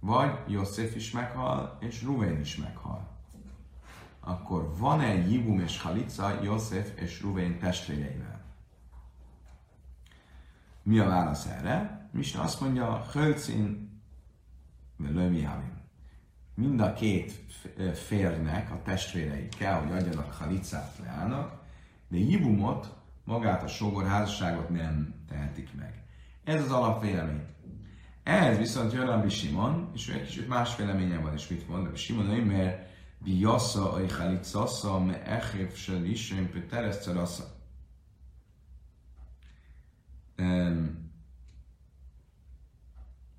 [0.00, 3.08] vagy József is meghal, és Ruven is meghal,
[4.20, 8.40] akkor van-e Jibum és Halica József és Ruven testvéreivel?
[10.82, 12.08] Mi a válasz erre?
[12.12, 13.90] Misna azt mondja, Hölcin
[14.96, 15.80] Lömiávim.
[16.54, 17.32] Mind a két
[17.94, 21.62] férnek a testvérei kell, hogy adjanak halicát leállnak,
[22.08, 26.04] de Jibumot magát a sógor házasságot nem tehetik meg.
[26.44, 27.46] Ez az alapvélemény.
[28.22, 31.84] Ehhez viszont jön Rabbi Simon, és egy kicsit más véleménye van, és mit mond?
[31.84, 37.44] Rabbi Simon, hogy mert biassa a chalicassa, me echev se lishem peteres cerassa.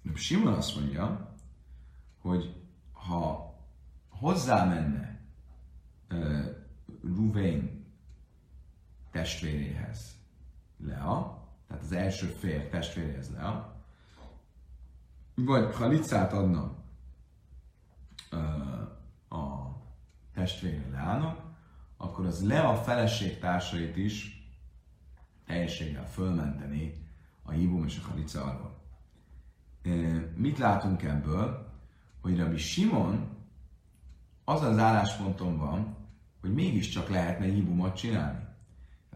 [0.04, 1.36] Rabbi Simon azt mondja,
[2.22, 2.56] hogy
[2.92, 3.56] ha
[4.10, 5.20] hozzá menne
[6.10, 6.46] uh,
[7.02, 7.83] Ruvén
[9.14, 10.16] testvéréhez
[10.78, 13.76] Lea, tehát az első fér testvéréhez Lea,
[15.36, 16.74] vagy halicát adna
[18.32, 19.76] uh, a
[20.34, 21.42] testvére Leának,
[21.98, 24.44] akkor az Lea feleség társait is
[25.46, 26.94] teljességgel fölmenteni
[27.44, 28.82] a hívum és a halica alól.
[30.36, 31.72] Mit látunk ebből?
[32.22, 33.38] Hogy Rabbi Simon
[34.44, 35.96] az az állásponton van,
[36.42, 38.43] hogy mégiscsak lehetne hívumot csinálni.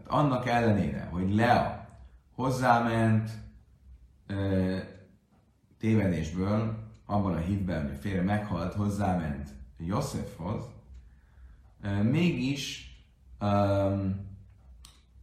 [0.08, 1.88] Annak ellenére, hogy Lea
[2.34, 3.30] hozzáment
[4.26, 4.76] ö,
[5.78, 10.64] tévedésből, abban a hitben, hogy félre meghalt, hozzáment Józsefhoz,
[12.02, 12.92] mégis,
[13.38, 13.46] ö,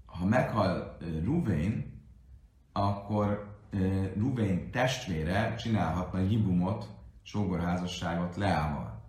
[0.05, 2.01] ha meghal Ruvén,
[2.71, 3.53] akkor
[4.15, 6.89] Ruvén testvére csinálhatna hibumot,
[7.21, 9.01] sógorházasságot Leával.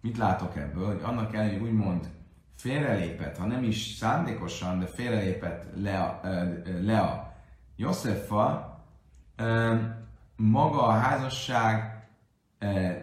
[0.00, 0.86] Mit látok ebből?
[0.86, 2.10] Hogy annak ellenére, hogy úgymond
[2.56, 6.20] félrelépett, ha nem is szándékosan, de félrelépett Lea,
[6.80, 7.34] Lea
[7.76, 8.76] Józsefa,
[10.36, 12.06] maga a házasság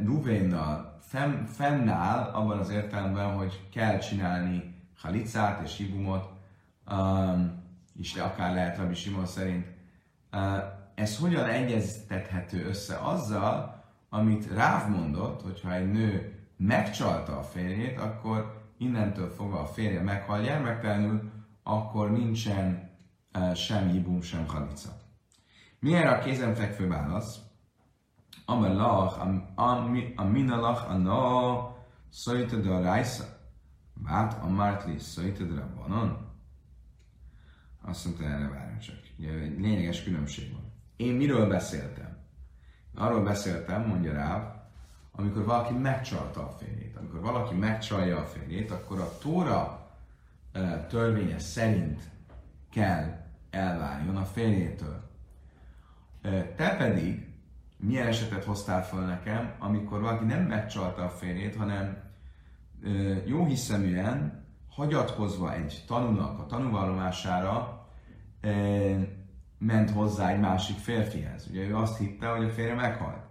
[0.05, 6.29] Ruvénnal fenn, fennáll abban az értelemben, hogy kell csinálni halicát és hibumot,
[7.99, 9.65] és akár lehet Rabbi Simon szerint.
[10.95, 18.62] Ez hogyan egyeztethető össze azzal, amit Ráv mondott, hogyha egy nő megcsalta a férjét, akkor
[18.84, 21.32] innentől fogva a férje meghal gyermektelenül,
[21.63, 22.91] akkor nincsen
[23.38, 24.89] uh, sem hibum, sem halica.
[25.80, 27.39] Mi erre a kézenfekvő válasz?
[28.46, 29.22] Amelach,
[30.15, 31.76] a minalach, a na,
[32.10, 33.24] szajted a rajsza.
[33.93, 36.32] Vát a mártli, szajted a rabbanon.
[37.82, 38.96] Azt mondta, erre várjunk csak.
[39.17, 40.74] Ugye, egy lényeges különbség van.
[40.96, 42.17] Én miről beszéltem?
[42.96, 44.52] Arról beszéltem, mondja Ráv,
[45.15, 46.97] amikor valaki megcsalta a férjét.
[46.97, 49.89] Amikor valaki megcsalja a férjét, akkor a Tóra
[50.89, 52.02] törvénye szerint
[52.71, 55.10] kell elváljon a férjétől.
[56.56, 57.28] Te pedig
[57.78, 61.97] milyen esetet hoztál fel nekem, amikor valaki nem megcsalta a férjét, hanem
[63.26, 67.88] jó hiszeműen, hagyatkozva egy tanúnak a tanúvallomására,
[69.58, 71.47] ment hozzá egy másik férfihez.
[71.49, 73.22] Ugye ő azt hitte, hogy a férje meghalt.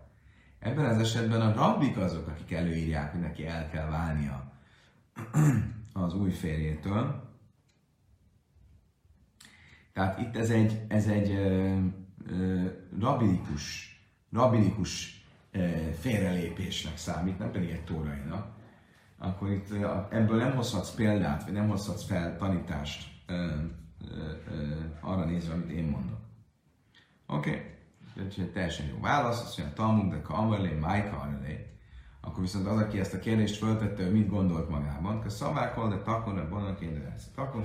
[0.62, 4.52] Ebben az esetben a rabbik azok, akik előírják, hogy neki el kell válnia
[5.92, 7.30] az új férjétől.
[9.92, 11.76] Tehát itt ez egy, ez egy ö,
[12.26, 12.66] ö,
[13.00, 13.96] rabinikus,
[14.32, 18.46] rabinikus ö, félrelépésnek számít, nem pedig egy tórainak.
[19.18, 19.72] Akkor itt
[20.10, 25.70] ebből nem hozhatsz példát, vagy nem hozhatsz fel tanítást ö, ö, ö, arra nézve, amit
[25.70, 26.20] én mondok.
[27.26, 27.50] Oké.
[27.50, 27.80] Okay
[28.16, 31.30] egy teljesen jó válasz, azt mondja, Talmud, de ka amarlé, májka.
[32.24, 35.96] Akkor viszont az, aki ezt a kérdést föltette, hogy mit gondolt magában, hogy szavák de
[35.96, 37.30] takon, de bonan kérdez.
[37.34, 37.64] Takon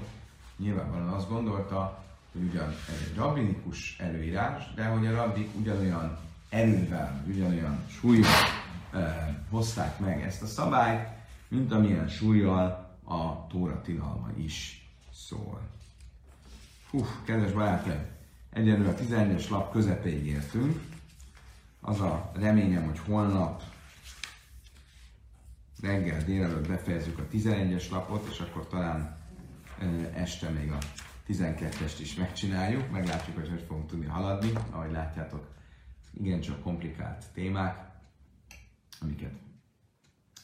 [0.58, 6.18] nyilvánvalóan azt gondolta, hogy ugyan ez egy rabbinikus előírás, de hogy a rabbik ugyanolyan
[6.50, 8.32] erővel, ugyanolyan súlyjal
[8.94, 11.08] eh, hozták meg ezt a szabályt,
[11.48, 15.62] mint amilyen súlyjal a Tóra tilalma is szól.
[16.90, 18.17] Hú, kedves barátaim!
[18.58, 20.82] Egyelőre a 11-es lap közepéig értünk.
[21.82, 23.64] Az a reményem, hogy holnap
[25.82, 29.18] reggel délelőtt befejezzük a 11-es lapot, és akkor talán
[30.14, 30.78] este még a
[31.28, 34.52] 12-est is megcsináljuk, meglátjuk, hogy hogy fogunk tudni haladni.
[34.72, 35.48] Ahogy látjátok,
[36.14, 37.90] igencsak komplikált témák,
[39.02, 39.34] amiket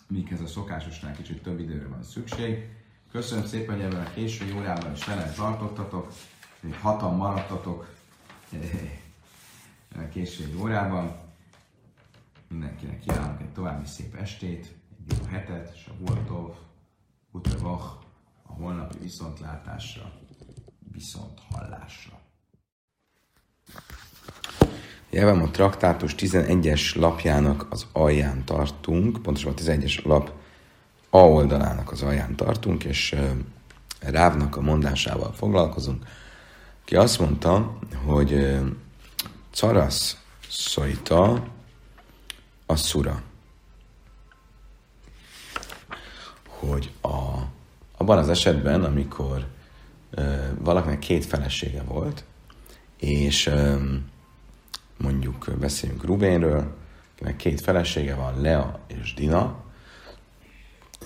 [0.10, 2.70] amikhez a szokásosnál kicsit több időre van szükség.
[3.12, 6.14] Köszönöm szépen, hogy ebben a késői órában is velem tartottatok,
[6.60, 8.02] még hatan maradtatok,
[10.14, 11.16] késői órában.
[12.48, 16.56] Mindenkinek kívánok egy további szép estét, egy jó hetet, Shavuotov,
[17.32, 17.86] Utevach,
[18.44, 20.12] a holnapi viszontlátásra,
[20.92, 22.20] viszont hallásra.
[25.10, 30.32] Jelen a traktátus 11-es lapjának az alján tartunk, pontosabban a 11-es lap
[31.10, 33.16] A oldalának az alján tartunk, és
[34.00, 36.06] Rávnak a mondásával foglalkozunk
[36.86, 38.60] ki azt mondta, hogy
[39.52, 40.18] carasz
[40.50, 41.48] szojta
[42.66, 43.22] a szura.
[46.48, 47.40] Hogy a,
[47.98, 49.46] abban az esetben, amikor
[50.18, 52.24] uh, valakinek két felesége volt,
[53.00, 54.10] és um,
[54.98, 56.76] mondjuk beszéljünk Rubénről,
[57.14, 59.64] akinek két felesége van, Lea és Dina,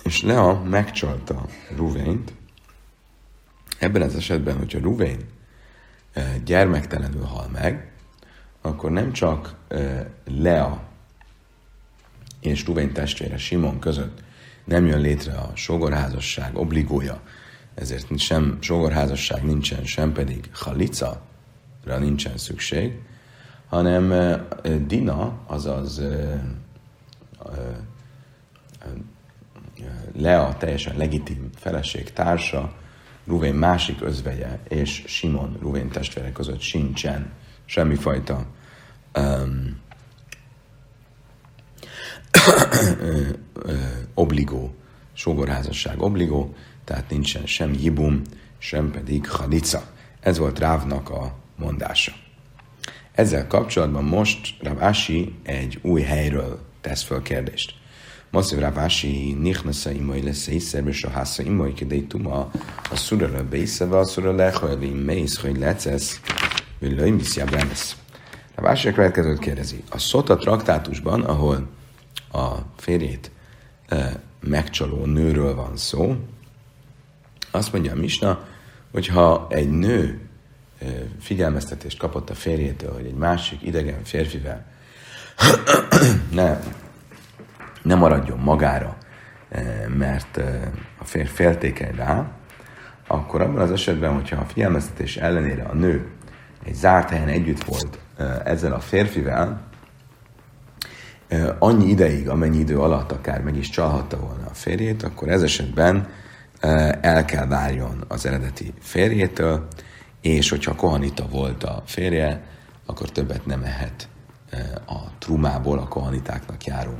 [0.02, 2.32] és Lea megcsalta Ruvént.
[3.78, 5.36] Ebben az esetben, hogyha Ruvén
[6.44, 7.92] gyermektelenül hal meg,
[8.60, 9.54] akkor nem csak
[10.24, 10.82] Lea
[12.40, 14.22] és Ruvén testvére Simon között
[14.64, 17.20] nem jön létre a sogorházasság obligója,
[17.74, 21.20] ezért sem sogorházasság nincsen, sem pedig halica,
[21.84, 22.98] nincsen szükség,
[23.68, 24.36] hanem
[24.86, 26.02] Dina, azaz
[30.16, 32.72] Lea teljesen legitim feleség társa,
[33.28, 37.32] Ruvén másik özvegye és Simon Ruvén testvére között sincsen
[37.64, 38.46] semmifajta
[39.18, 39.80] um,
[44.14, 44.74] obligó,
[45.12, 46.54] sógorházasság obligó,
[46.84, 48.22] tehát nincsen sem jibum,
[48.58, 49.82] sem pedig halica.
[50.20, 52.12] Ez volt Rávnak a mondása.
[53.12, 54.94] Ezzel kapcsolatban most Rav
[55.42, 57.77] egy új helyről tesz föl kérdést.
[58.30, 62.50] Most Rav Ashi nichnasza imai lesz észre, és a hásza imai kedé tuma,
[62.90, 66.20] a szurara bészeve, a szurara lehajli mész, hogy lecesz,
[66.78, 67.96] hogy löjmisz lesz.
[68.54, 69.82] Rav Ashi a következőt kérdezi.
[69.90, 71.68] A Szota traktátusban, ahol
[72.32, 73.30] a férjét
[73.88, 76.16] e, megcsaló nőről van szó,
[77.50, 78.46] azt mondja a Misna,
[78.92, 80.28] hogyha egy nő
[81.20, 84.66] figyelmeztetést kapott a férjétől, hogy egy másik idegen férfivel
[86.30, 86.58] ne,
[87.88, 88.96] ne maradjon magára,
[89.96, 90.36] mert
[90.98, 92.30] a férj féltékeny rá,
[93.06, 96.06] akkor abban az esetben, hogyha a figyelmeztetés ellenére a nő
[96.64, 97.98] egy zárt helyen együtt volt
[98.44, 99.60] ezzel a férfivel,
[101.58, 106.08] annyi ideig, amennyi idő alatt akár meg is csalhatta volna a férjét, akkor ez esetben
[107.00, 109.66] el kell várjon az eredeti férjétől,
[110.20, 112.42] és hogyha kohanita volt a férje,
[112.86, 114.08] akkor többet nem ehet
[114.86, 116.98] a trumából, a kohanitáknak járó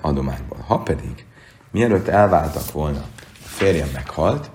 [0.00, 0.58] adományból.
[0.58, 1.26] Ha pedig
[1.70, 4.50] mielőtt elváltak volna, a férje meghalt,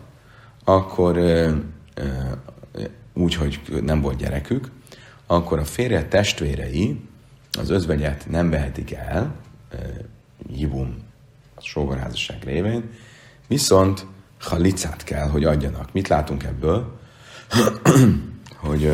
[0.63, 1.17] akkor
[3.13, 4.71] úgy, hogy nem volt gyerekük,
[5.27, 7.01] akkor a férje testvérei
[7.59, 9.35] az özvegyet nem vehetik el,
[10.49, 10.97] jibum,
[11.55, 12.89] a sógorházasság révén,
[13.47, 14.05] viszont
[14.39, 15.93] halicát kell, hogy adjanak.
[15.93, 16.99] Mit látunk ebből?
[18.55, 18.91] hogy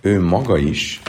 [0.00, 1.02] ő maga is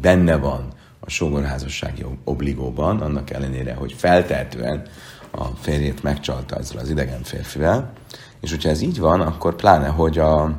[0.00, 4.82] benne van a sógorházassági obligóban, annak ellenére, hogy feltehetően
[5.30, 7.92] a férjét megcsalta ezzel az idegen férfivel,
[8.40, 10.50] és hogyha ez így van, akkor pláne, hogy a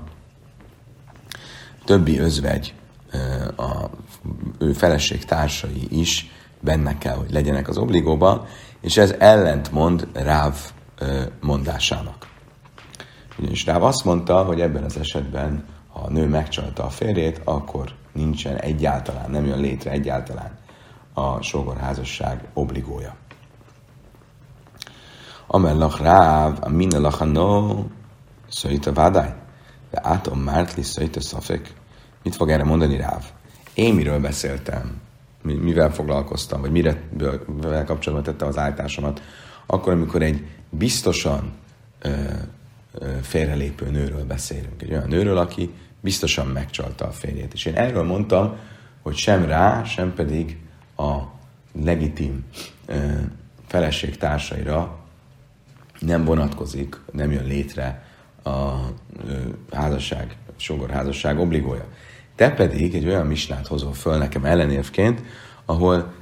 [1.86, 2.74] többi özvegy,
[3.58, 3.90] a
[4.60, 8.46] ő feleség társai is benne kell, hogy legyenek az obligóban,
[8.82, 10.72] és ez ellentmond Ráv
[11.42, 12.28] mondásának.
[13.40, 17.94] Ugyanis Ráv azt mondta, hogy ebben az esetben, ha a nő megcsalta a férjét, akkor
[18.18, 20.58] nincsen egyáltalán, nem jön létre egyáltalán
[21.14, 23.16] a sógorházasság obligója.
[25.48, 27.84] Amellach Ráv, a minelach a no,
[28.86, 29.34] a vádály,
[29.92, 30.84] de átom mártli
[31.16, 31.74] a szafek.
[32.24, 33.24] Mit fog erre mondani Ráv?
[33.74, 35.02] Én miről beszéltem?
[35.42, 37.04] mivel foglalkoztam, vagy mire
[37.86, 39.22] kapcsolatban tettem az állításomat,
[39.66, 41.52] akkor, amikor egy biztosan
[42.02, 42.10] ö,
[42.94, 44.82] ö, félrelépő nőről beszélünk.
[44.82, 47.54] Egy olyan nőről, aki biztosan megcsalta a férjét.
[47.54, 48.56] És én erről mondtam,
[49.02, 50.58] hogy sem rá, sem pedig
[50.98, 51.18] a
[51.84, 52.46] legitim
[53.68, 54.98] feleség társaira
[56.00, 58.04] nem vonatkozik, nem jön létre
[58.44, 58.74] a
[59.72, 61.86] házasság, sógorházasság obligója.
[62.36, 65.22] Te pedig egy olyan misnát hozol föl nekem ellenérvként,
[65.66, 66.14] ahol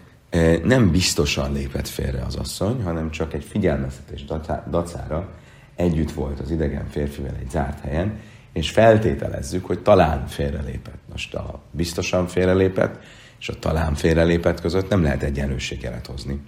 [0.64, 4.26] nem biztosan lépett félre az asszony, hanem csak egy figyelmeztetés
[4.70, 5.30] dacára
[5.76, 8.20] együtt volt az idegen férfivel egy zárt helyen,
[8.56, 11.00] és feltételezzük, hogy talán félrelépett.
[11.12, 13.04] Most a biztosan félrelépett
[13.40, 16.42] és a talán félrelépett között nem lehet egyenlőséget hozni.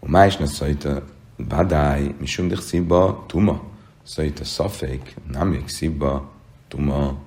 [0.00, 1.04] A májsna szaita
[1.48, 3.62] badály, mi sundich szibba, tuma,
[4.02, 6.32] szaita szafék, nem szibba,
[6.68, 7.18] tuma,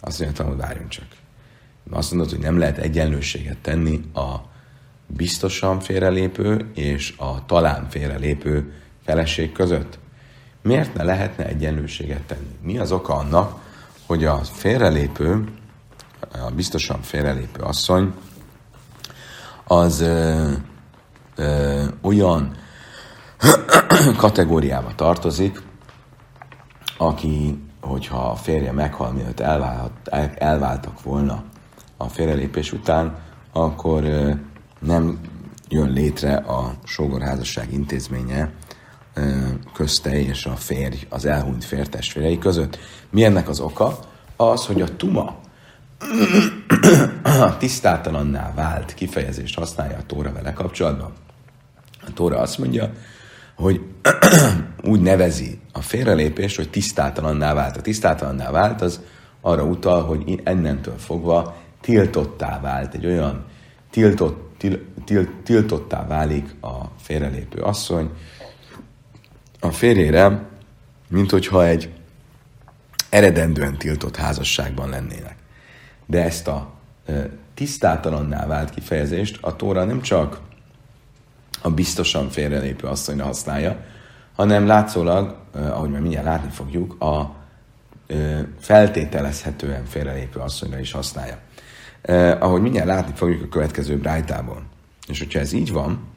[0.00, 1.06] azt mondja, hogy várjunk csak.
[1.90, 4.34] Azt mondod, hogy nem lehet egyenlőséget tenni a
[5.06, 8.72] biztosan félrelépő és a talán félrelépő
[9.04, 9.98] feleség között.
[10.64, 12.58] Miért ne lehetne egyenlőséget tenni?
[12.62, 13.60] Mi az oka annak,
[14.06, 15.48] hogy a félrelépő,
[16.20, 18.14] a biztosan félrelépő asszony,
[19.64, 20.50] az ö,
[21.36, 22.56] ö, olyan
[24.16, 25.62] kategóriába tartozik,
[26.98, 30.08] aki hogyha a férje meghal, mielőtt elvált,
[30.38, 31.44] elváltak volna
[31.96, 33.18] a félrelépés után,
[33.52, 34.04] akkor
[34.78, 35.20] nem
[35.68, 38.52] jön létre a sógorházasság intézménye
[39.72, 42.78] közte és a férj, az elhunyt fértestvérei között.
[43.10, 43.98] Mi ennek az oka?
[44.36, 45.40] Az, hogy a tuma
[47.58, 51.12] tisztátalanná vált kifejezést használja a Tóra vele kapcsolatban.
[52.06, 52.92] A Tóra azt mondja,
[53.54, 53.80] hogy
[54.92, 57.76] úgy nevezi a félrelépést, hogy tisztátalanná vált.
[57.76, 59.00] A tisztátalanná vált az
[59.40, 63.44] arra utal, hogy ennentől fogva tiltottá vált, egy olyan
[63.90, 68.10] tiltott, til, til, tiltottá válik a félrelépő asszony
[69.64, 70.42] a férjére,
[71.08, 71.90] mint hogyha egy
[73.10, 75.36] eredendően tiltott házasságban lennének.
[76.06, 76.72] De ezt a
[77.54, 80.40] tisztátalanná vált kifejezést a Tóra nem csak
[81.62, 83.84] a biztosan félrelépő asszonyra használja,
[84.34, 87.34] hanem látszólag, ahogy már mindjárt látni fogjuk, a
[88.60, 91.38] feltételezhetően félrelépő asszonyra is használja.
[92.40, 94.62] Ahogy mindjárt látni fogjuk a következő brájtából.
[95.08, 96.12] És hogyha ez így van,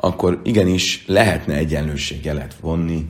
[0.00, 3.08] akkor igenis lehetne egyenlőséget vonni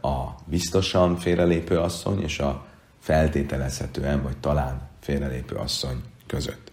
[0.00, 2.66] a biztosan félrelépő asszony és a
[3.00, 6.72] feltételezhetően vagy talán félrelépő asszony között.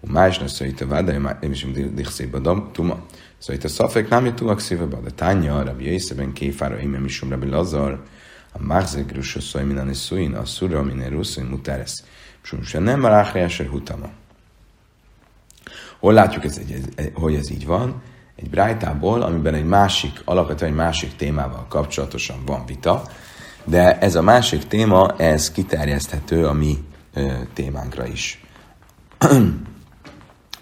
[0.00, 2.40] Más ne szöjte váda, már nem is dichszébe
[2.72, 3.06] tuma.
[3.38, 7.48] Szöjte szafek nem jut tulak szívebe, de tánya, rabbi észeben kéfára, én nem is rabbi
[7.48, 8.04] lazar,
[8.52, 12.04] a mázegrusa szoj minden is szújin, a szura, minden russzony mutáresz.
[12.40, 14.10] Sumusen nem már áhreáser hutama.
[15.98, 16.60] Hol látjuk, ez,
[17.12, 18.02] hogy ez így van?
[18.36, 23.02] Egy brájtából, amiben egy másik, alapvetően egy másik témával kapcsolatosan van vita,
[23.64, 28.44] de ez a másik téma, ez kiterjeszthető a mi ö, témánkra is.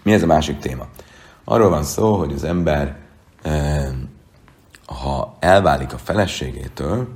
[0.03, 0.87] Mi ez a másik téma?
[1.43, 2.97] Arról van szó, hogy az ember,
[4.85, 7.07] ha elválik a feleségétől,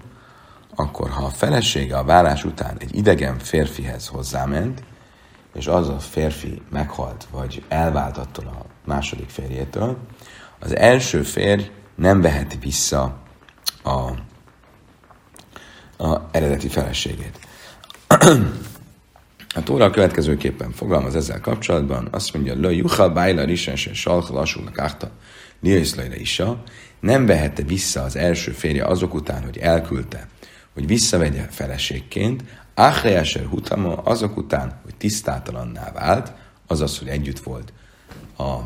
[0.76, 4.84] akkor ha a felesége a vállás után egy idegen férfihez hozzáment,
[5.54, 9.98] és az a férfi meghalt, vagy elvált attól a második férjétől,
[10.60, 13.18] az első férj nem veheti vissza
[13.84, 13.90] a,
[16.04, 17.40] a eredeti feleségét.
[19.56, 24.80] A Tóra következőképpen fogalmaz ezzel kapcsolatban, azt mondja, Lo juhal bájla risen se salch lassúnak
[24.80, 25.12] árta,
[25.62, 26.64] liaiszlajra isa,
[27.00, 30.28] nem vehette vissza az első férje azok után, hogy elküldte,
[30.74, 32.44] hogy visszavegye feleségként,
[32.74, 36.34] Achreáser hutama azok után, hogy tisztátalanná vált,
[36.68, 37.74] azaz, hogy együtt volt
[38.38, 38.60] a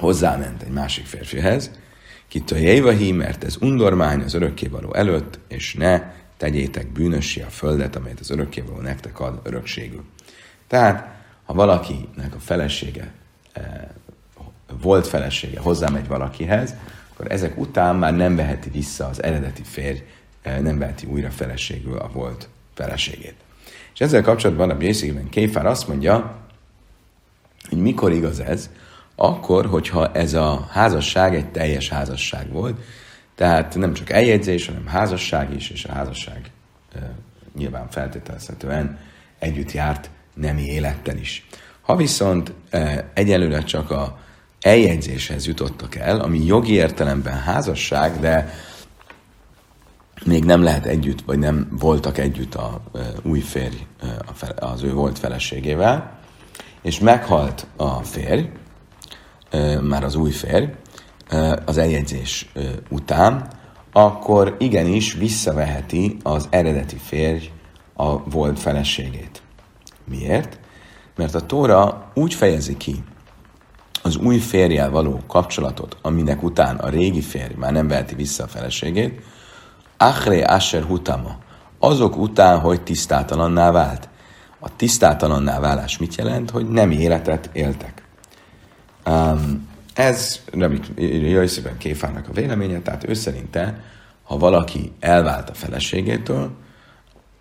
[0.00, 1.70] hozzáment egy másik férfihez,
[2.50, 8.20] a jévahi, mert ez undormány az örökkévaló előtt, és ne tegyétek bűnössé a földet, amelyet
[8.20, 10.04] az örökkévaló nektek ad örökségül.
[10.66, 11.08] Tehát,
[11.44, 13.12] ha valakinek a felesége,
[13.52, 13.64] eh,
[14.82, 16.74] volt felesége, hozzámegy valakihez,
[17.12, 19.98] akkor ezek után már nem veheti vissza az eredeti férj,
[20.42, 23.34] eh, nem veheti újra feleségül a volt feleségét.
[23.94, 26.38] És ezzel kapcsolatban a Bészigben Kéfár azt mondja,
[27.68, 28.70] hogy mikor igaz ez,
[29.22, 32.80] akkor, hogyha ez a házasság egy teljes házasság volt,
[33.34, 36.50] tehát nem csak eljegyzés, hanem házasság is, és a házasság
[36.94, 37.14] e,
[37.56, 38.98] nyilván feltételezhetően
[39.38, 41.46] együtt járt nemi élettel is.
[41.80, 44.18] Ha viszont e, egyelőre csak a
[44.60, 48.54] eljegyzéshez jutottak el, ami jogi értelemben házasság, de
[50.24, 54.92] még nem lehet együtt, vagy nem voltak együtt a e, új férj e, az ő
[54.92, 56.18] volt feleségével,
[56.82, 58.48] és meghalt a férj,
[59.82, 60.66] már az új férj,
[61.64, 62.52] az eljegyzés
[62.88, 63.48] után,
[63.92, 67.50] akkor igenis visszaveheti az eredeti férj
[67.94, 69.42] a volt feleségét.
[70.04, 70.58] Miért?
[71.16, 73.04] Mert a Tóra úgy fejezi ki
[74.02, 78.48] az új férjel való kapcsolatot, aminek után a régi férj már nem veheti vissza a
[78.48, 79.22] feleségét,
[79.96, 81.36] Achre Asher Hutama,
[81.78, 84.08] azok után, hogy tisztátalanná vált.
[84.58, 86.50] A tisztátalanná válás mit jelent?
[86.50, 87.99] Hogy nem életet éltek.
[89.06, 93.82] Um, ez Rabbi szépen Kéfának a véleménye, tehát ő szerinte,
[94.22, 96.50] ha valaki elvált a feleségétől,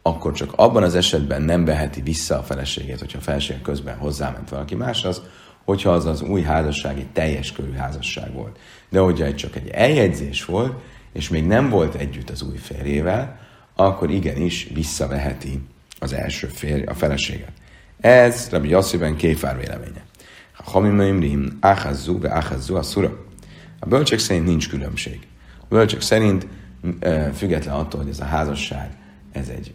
[0.02, 4.50] akkor csak abban az esetben nem veheti vissza a feleségét, hogyha a feleség közben hozzáment
[4.50, 5.22] valaki máshoz,
[5.66, 8.60] hogyha az az új házasság egy teljes körű házasság volt.
[8.90, 10.82] De hogyha egy csak egy eljegyzés volt,
[11.14, 13.40] és még nem volt együtt az új férjével,
[13.76, 15.62] akkor igenis visszaveheti
[16.00, 17.52] az első férj, a feleséget.
[18.00, 20.09] Ez Rabbi Yassiben Kéfár véleménye.
[20.70, 23.26] Hamimöimrim, Achazzu, ve Achazzu a szura.
[23.80, 25.28] A bölcsek szerint nincs különbség.
[25.60, 26.48] A bölcsek szerint
[27.34, 28.98] független attól, hogy ez a házasság,
[29.32, 29.74] ez egy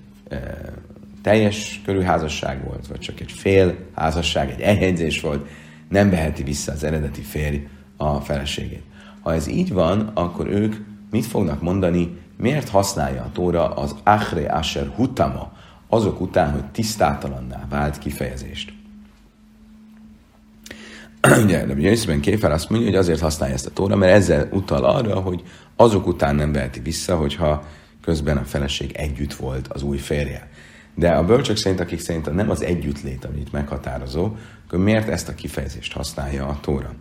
[1.22, 5.48] teljes körű házasság volt, vagy csak egy fél házasság, egy eljegyzés volt,
[5.88, 7.66] nem veheti vissza az eredeti férj
[7.96, 8.82] a feleségét.
[9.20, 10.74] Ha ez így van, akkor ők
[11.10, 15.52] mit fognak mondani, miért használja a Tóra az Achre Asher Hutama,
[15.88, 18.72] azok után, hogy tisztátalanná vált kifejezést.
[21.44, 24.84] ugye, de Jöjszben Kéfer azt mondja, hogy azért használja ezt a tóra, mert ezzel utal
[24.84, 25.42] arra, hogy
[25.76, 27.64] azok után nem veheti vissza, hogyha
[28.02, 30.48] közben a feleség együtt volt az új férje.
[30.94, 35.34] De a bölcsök szerint, akik szerint nem az együttlét, amit meghatározó, akkor miért ezt a
[35.34, 36.94] kifejezést használja a tóra?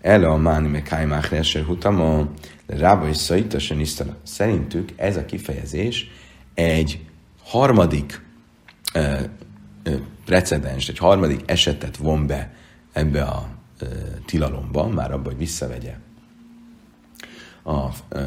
[0.00, 2.28] Ele a máni me kájmák reser hutama,
[2.66, 4.16] rába és szaitasen isztala.
[4.22, 6.10] Szerintük ez a kifejezés
[6.54, 7.00] egy
[7.44, 8.20] harmadik
[8.94, 9.14] ö,
[10.24, 12.54] precedens, egy harmadik esetet von be
[12.96, 13.86] ebbe a ö,
[14.26, 15.94] tilalomba, már abba, hogy visszavegye
[17.62, 18.20] a ö,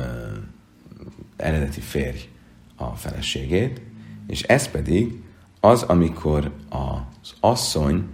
[1.36, 2.30] eredeti férj
[2.76, 3.82] a feleségét,
[4.28, 5.22] és ez pedig
[5.59, 8.09] az, amikor az asszonytól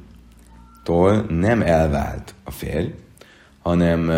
[1.29, 2.93] nem elvált a férj,
[3.61, 4.09] hanem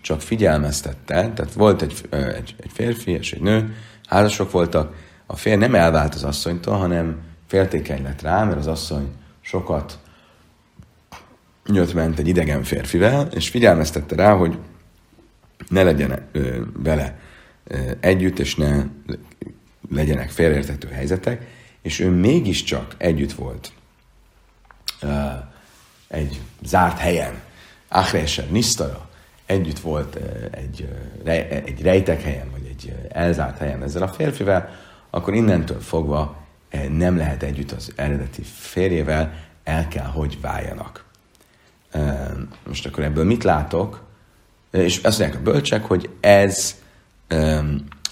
[0.00, 3.74] csak figyelmeztette, tehát volt egy, egy, egy férfi és egy nő,
[4.06, 4.94] házasok voltak,
[5.26, 9.98] a férj nem elvált az asszonytól, hanem féltékeny lett rá, mert az asszony sokat
[11.66, 14.58] jött ment egy idegen férfivel, és figyelmeztette rá, hogy
[15.68, 17.18] ne legyen ö, vele
[18.00, 18.84] együtt, és ne
[19.90, 21.46] legyenek félreértető helyzetek,
[21.82, 23.72] és ő mégiscsak együtt volt
[26.08, 27.40] egy zárt helyen,
[27.88, 29.08] Achreser, Nisztara,
[29.46, 30.18] együtt volt
[30.50, 30.88] egy,
[31.64, 34.70] egy rejtek helyen, vagy egy elzárt helyen ezzel a férfivel,
[35.10, 36.42] akkor innentől fogva
[36.90, 39.34] nem lehet együtt az eredeti férjével,
[39.64, 41.03] el kell, hogy váljanak.
[42.66, 44.02] Most akkor ebből mit látok?
[44.70, 46.74] És azt mondják a bölcsek, hogy ez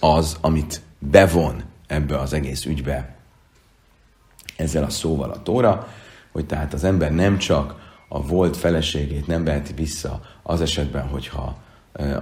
[0.01, 3.16] az, amit bevon ebbe az egész ügybe
[4.57, 5.89] ezzel a szóval a tóra,
[6.33, 11.62] hogy tehát az ember nem csak a volt feleségét nem veheti vissza az esetben, hogyha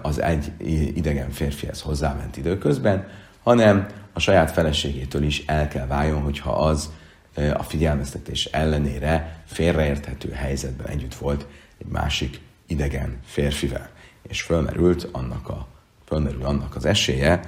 [0.02, 0.52] az egy
[0.94, 3.08] idegen férfihez hozzáment időközben,
[3.42, 6.90] hanem a saját feleségétől is el kell váljon, hogyha az
[7.34, 11.46] a figyelmeztetés ellenére félreérthető helyzetben együtt volt
[11.78, 13.90] egy másik idegen férfivel.
[14.28, 15.66] És fölmerült annak, a,
[16.04, 17.40] fölmerül annak az esélye,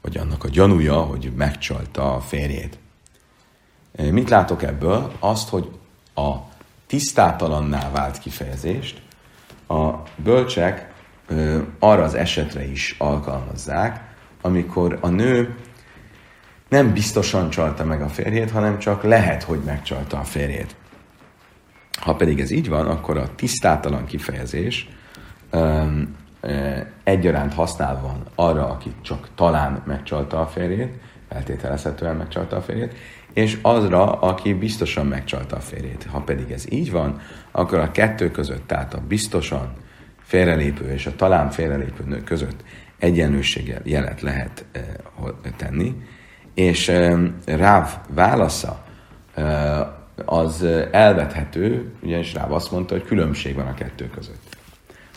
[0.00, 2.78] vagy annak a gyanúja, hogy megcsalta a férjét.
[4.10, 5.12] Mit látok ebből?
[5.18, 5.70] Azt, hogy
[6.14, 6.34] a
[6.86, 9.02] tisztátalanná vált kifejezést
[9.68, 10.94] a bölcsek
[11.78, 15.56] arra az esetre is alkalmazzák, amikor a nő
[16.68, 20.76] nem biztosan csalta meg a férjét, hanem csak lehet, hogy megcsalta a férjét.
[22.00, 24.88] Ha pedig ez így van, akkor a tisztátalan kifejezés
[25.50, 25.82] ö,
[27.04, 30.94] egyaránt használva van arra, aki csak talán megcsalta a férjét,
[31.28, 32.94] feltételezhetően megcsalta a férjét,
[33.32, 36.06] és azra, aki biztosan megcsalta a férjét.
[36.10, 39.72] Ha pedig ez így van, akkor a kettő között, tehát a biztosan
[40.22, 42.64] félrelépő és a talán félrelépő nő között
[42.98, 44.64] egyenlőséggel jelet lehet
[45.56, 45.94] tenni,
[46.56, 46.92] és
[47.44, 48.84] Ráv válasza
[50.24, 54.56] az elvethető, ugyanis Ráv azt mondta, hogy különbség van a kettő között.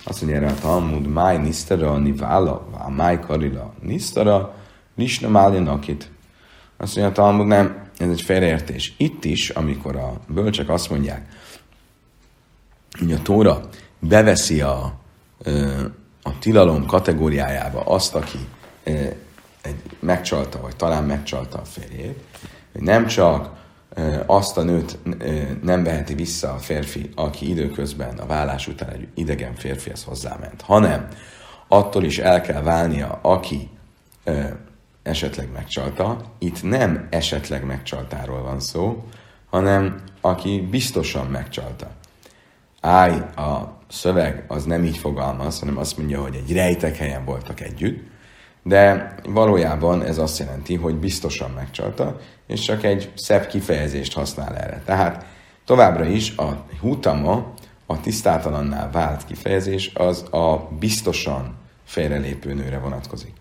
[0.03, 4.55] Azt mondja erre a Talmud, máj nisztara, nivála, máj karila nisztara,
[4.93, 6.09] nisna máli nakit.
[6.77, 8.93] Azt mondja a Talmud, nem, ez egy félreértés.
[8.97, 11.27] Itt is, amikor a bölcsek azt mondják,
[12.99, 13.59] hogy a Tóra
[13.99, 14.93] beveszi a,
[16.23, 18.37] a tilalom kategóriájába azt, aki
[19.61, 22.23] egy megcsalta, vagy talán megcsalta a férjét,
[22.71, 23.57] hogy nem csak
[24.25, 24.97] azt a nőt
[25.63, 31.07] nem veheti vissza a férfi, aki időközben a vállás után egy idegen férfihez hozzáment, hanem
[31.67, 33.69] attól is el kell válnia, aki
[35.03, 36.21] esetleg megcsalta.
[36.39, 39.07] Itt nem esetleg megcsaltáról van szó,
[39.49, 41.87] hanem aki biztosan megcsalta.
[42.81, 47.59] Áj, a szöveg az nem így fogalmaz, hanem azt mondja, hogy egy rejtek helyen voltak
[47.59, 48.07] együtt,
[48.63, 54.81] de valójában ez azt jelenti, hogy biztosan megcsalta, és csak egy szebb kifejezést használ erre.
[54.85, 55.25] Tehát
[55.65, 57.53] továbbra is a hutama,
[57.85, 61.55] a tisztátalanná vált kifejezés, az a biztosan
[61.85, 63.33] félrelépő nőre vonatkozik.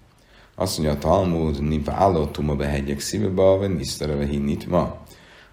[0.54, 4.96] Azt mondja a Talmud, nipa állottum a behegyek szívebe, vagy nisztere hinnit ma.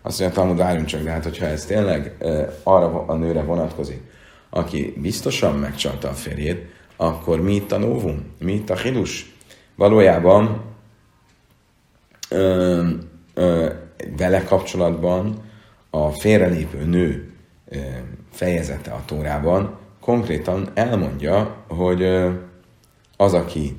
[0.01, 3.43] Azt mondja a Talmud, várjunk csak, de hát hogyha ez tényleg e, arra a nőre
[3.43, 4.01] vonatkozik,
[4.49, 8.25] aki biztosan megcsalta a férjét, akkor mi itt a novum?
[8.39, 9.34] Mi itt a hidus?
[9.75, 10.61] Valójában
[12.29, 12.87] ö,
[13.33, 13.69] ö,
[14.17, 15.43] vele kapcsolatban
[15.89, 17.33] a félrelépő nő
[17.69, 17.77] ö,
[18.31, 22.31] fejezete a Tórában konkrétan elmondja, hogy ö,
[23.17, 23.77] az, aki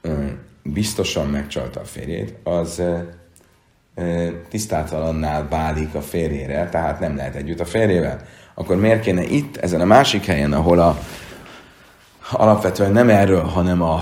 [0.00, 0.24] ö,
[0.62, 2.82] biztosan megcsalta a férjét, az
[4.48, 8.20] tisztátalanná válik a férjére, tehát nem lehet együtt a férjével.
[8.54, 10.98] Akkor miért kéne itt, ezen a másik helyen, ahol a,
[12.30, 14.00] alapvetően nem erről, hanem a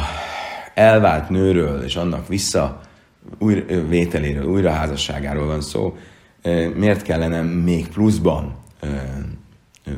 [0.74, 2.80] elvált nőről és annak vissza
[3.38, 5.96] új, vételéről, újraházasságáról van szó,
[6.74, 8.54] miért kellene még pluszban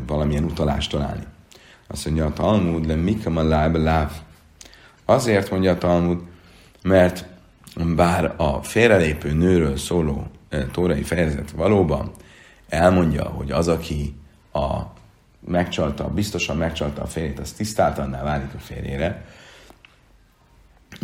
[0.06, 1.24] valamilyen utalást találni.
[1.86, 4.12] Azt mondja a Talmud, le mikam a láb láv.
[5.04, 6.18] Azért mondja a Talmud,
[6.82, 7.26] mert
[7.96, 10.26] bár a félrelépő nőről szóló
[10.72, 12.10] tórai fejezet valóban
[12.68, 14.14] elmondja, hogy az, aki
[14.52, 14.80] a
[15.46, 19.24] megcsalta, biztosan megcsalta a férjét, az tisztáltanná válik a férjére,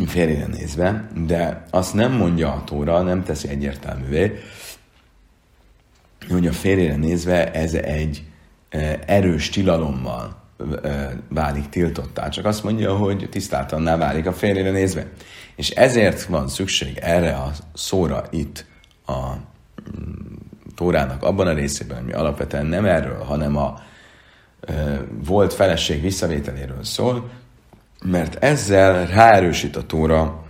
[0.05, 4.39] férjére nézve, de azt nem mondja a tóra, nem teszi egyértelművé,
[6.29, 8.23] hogy a férjére nézve ez egy
[8.69, 10.41] e, erős tilalommal
[10.83, 12.29] e, válik tiltottá.
[12.29, 15.07] Csak azt mondja, hogy tisztáltanná válik a férjére nézve.
[15.55, 18.65] És ezért van szükség erre a szóra itt
[19.05, 20.35] a mm,
[20.75, 23.79] Tórának abban a részében, ami alapvetően nem erről, hanem a
[24.61, 27.29] e, volt feleség visszavételéről szól,
[28.01, 30.43] mert ezzel ráerősít a Tóra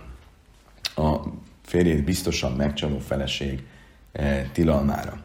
[0.96, 1.20] a
[1.64, 3.62] férjét biztosan megcsaló feleség
[4.12, 5.20] e, tilalmára.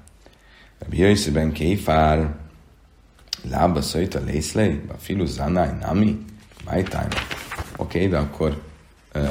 [0.79, 2.35] Rabbi Yossi ben Kéfár,
[3.49, 5.25] lába szöjt a lészlei, a filu
[5.81, 6.25] nami,
[6.71, 7.07] my time.
[7.77, 8.61] Oké, okay, de akkor
[9.15, 9.29] uh,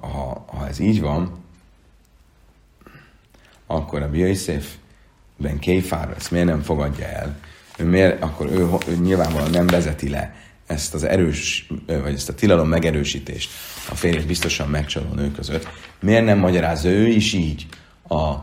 [0.00, 1.44] ha, ha, ez így van,
[3.66, 4.74] akkor a Yosef
[5.36, 7.38] ben Kéfár ezt miért nem fogadja el?
[7.78, 10.34] Ő miért, akkor ő, ő nyilvánvalóan nem vezeti le
[10.70, 13.50] ezt az erős, vagy ezt a tilalom megerősítést
[13.90, 15.68] a férjét biztosan megcsaló nő között.
[16.00, 17.66] Miért nem magyarázza ő is így
[18.08, 18.34] a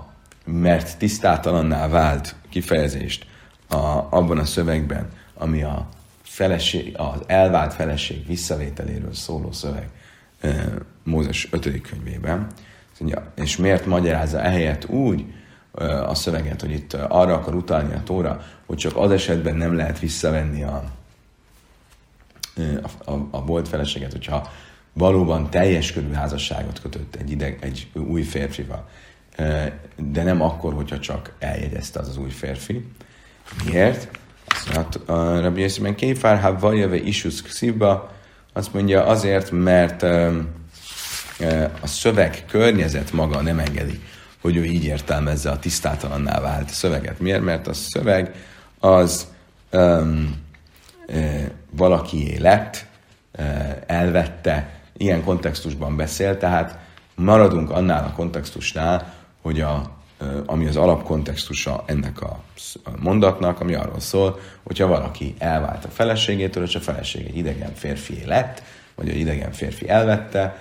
[0.45, 3.25] mert tisztátalanná vált kifejezést
[3.69, 3.75] a,
[4.09, 5.89] abban a szövegben, ami a
[6.23, 9.89] feleség, az elvált feleség visszavételéről szóló szöveg
[11.03, 11.81] Mózes 5.
[11.81, 12.47] könyvében.
[13.35, 15.25] És miért magyarázza ehelyett úgy
[16.07, 19.99] a szöveget, hogy itt arra akar utalni a tóra, hogy csak az esetben nem lehet
[19.99, 20.83] visszavenni a,
[22.59, 24.51] a, a, a volt feleséget, hogyha
[24.93, 28.87] valóban teljes körű házasságot kötött egy, ideg, egy új férfival
[29.95, 32.85] de nem akkor, hogyha csak eljegyezte az az új férfi.
[33.65, 34.09] Miért?
[34.47, 38.11] Azt a Rabbi Yossi Kéfár, ha vajave isus szívba,
[38.53, 40.03] azt mondja azért, mert
[41.81, 44.01] a szöveg környezet maga nem engedi,
[44.41, 47.19] hogy ő így értelmezze a tisztátalanná vált szöveget.
[47.19, 47.41] Miért?
[47.41, 48.35] Mert a szöveg
[48.79, 49.27] az
[49.71, 50.35] um,
[51.71, 52.85] valakié lett,
[53.85, 56.77] elvette, ilyen kontextusban beszél, tehát
[57.15, 59.91] maradunk annál a kontextusnál, hogy a,
[60.45, 62.39] ami az alapkontextusa ennek a
[62.99, 68.25] mondatnak, ami arról szól, hogyha valaki elvált a feleségétől, és a feleség egy idegen férfi
[68.25, 68.63] lett,
[68.95, 70.57] vagy egy idegen férfi elvette,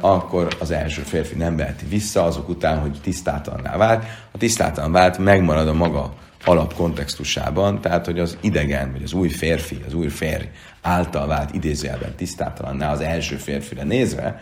[0.00, 4.04] akkor az első férfi nem veheti vissza azok után, hogy tisztátalanná vált.
[4.30, 6.14] A tisztátalan vált megmarad a maga
[6.44, 10.44] alapkontextusában, tehát hogy az idegen, vagy az új férfi, az új férj
[10.80, 14.40] által vált idézőjelben tisztátalanná az első férfire nézve,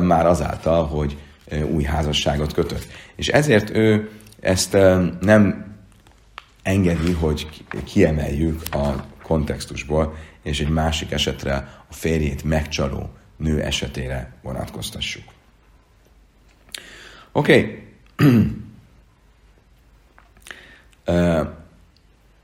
[0.00, 1.16] már azáltal, hogy
[1.70, 2.86] új házasságot kötött.
[3.16, 4.10] És ezért ő
[4.40, 4.72] ezt
[5.20, 5.74] nem
[6.62, 15.24] engedi, hogy kiemeljük a kontextusból, és egy másik esetre a férjét megcsaló nő esetére vonatkoztassuk.
[17.32, 17.82] Oké.
[18.16, 18.36] Okay.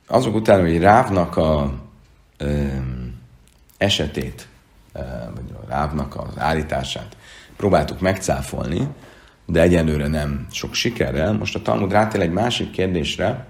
[0.07, 1.73] Azok után, hogy Rávnak a
[3.77, 4.49] esetét,
[5.35, 7.17] vagy a Rávnak az állítását
[7.57, 8.89] próbáltuk megcáfolni,
[9.47, 11.33] de egyenlőre nem sok sikerrel.
[11.33, 13.47] Most a Talmud rátél egy másik kérdésre,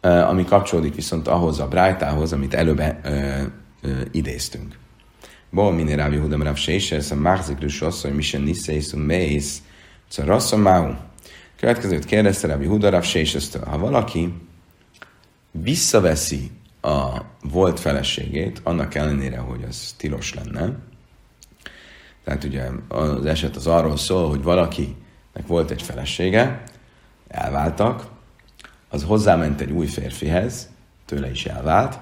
[0.00, 3.42] ami kapcsolódik viszont ahhoz a brájtához, amit előbb ö,
[3.82, 4.78] ö, idéztünk.
[5.50, 9.62] Bol minél Rábi Hudam Rav Seiser, ez a Márzikrus hogy Misen Niszeiszum Mész,
[10.16, 10.92] Rasszom Máhu.
[11.56, 13.04] Következőt kérdezte Rábi Huda Rav
[13.64, 14.34] Ha valaki
[15.50, 16.50] visszaveszi
[16.80, 20.78] a volt feleségét, annak ellenére, hogy az tilos lenne,
[22.24, 26.62] tehát ugye az eset az arról szól, hogy valakinek volt egy felesége,
[27.28, 28.06] elváltak,
[28.88, 30.68] az hozzáment egy új férfihez,
[31.04, 31.98] tőle is elvált,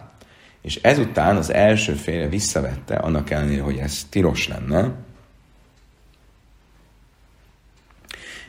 [0.62, 4.94] és ezután az első férje visszavette, annak ellenére, hogy ez tilos lenne.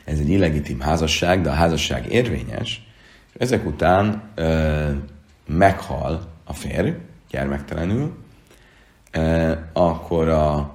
[0.04, 2.86] Ez egy illegitim házasság, de a házasság érvényes,
[3.32, 4.90] és ezek után ö,
[5.46, 6.90] meghal a férj,
[7.30, 8.16] gyermektelenül,
[9.10, 10.74] ö, akkor a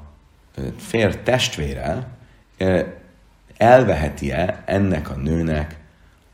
[0.78, 2.08] fér testvére
[3.58, 5.78] elveheti-e ennek a nőnek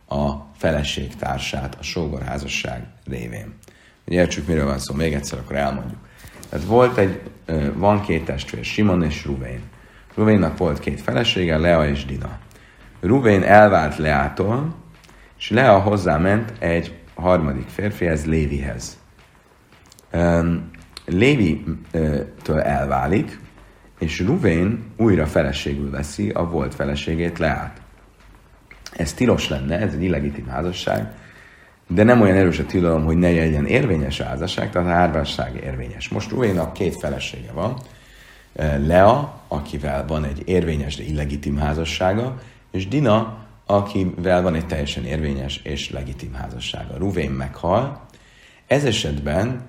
[0.08, 3.54] a feleségtársát a sógorházasság révén.
[4.04, 6.00] Hogy értsük, miről van szó, még egyszer akkor elmondjuk.
[6.50, 7.22] Tehát volt egy,
[7.74, 9.62] van két testvér, Simon és Ruvén.
[10.16, 12.40] Ruvénnak volt két felesége, Lea és Dina.
[13.06, 14.76] Ruvén elvált Leától,
[15.38, 18.98] és Lea hozzáment egy harmadik férfihez, Lévihez.
[21.06, 23.40] Lévi-től elválik,
[24.00, 27.82] és Ruvén újra feleségül veszi a volt feleségét Leát.
[28.92, 31.12] Ez tilos lenne, ez egy illegitim házasság,
[31.88, 36.10] de nem olyan erős a tilalom, hogy ne legyen érvényes házasság, tehát a hárvasság érvényes.
[36.10, 37.78] Most Ruvénak két felesége van,
[38.86, 42.40] Lea, akivel van egy érvényes, de illegitim házassága,
[42.76, 46.98] és Dina, akivel van egy teljesen érvényes és legitim házassága.
[46.98, 48.06] Ruvén meghal,
[48.68, 49.66] ez esetben,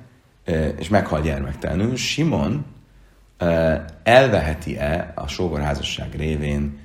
[0.78, 2.64] és meghal gyermektelenül, Simon
[4.02, 6.78] elveheti-e a sógorházasság révén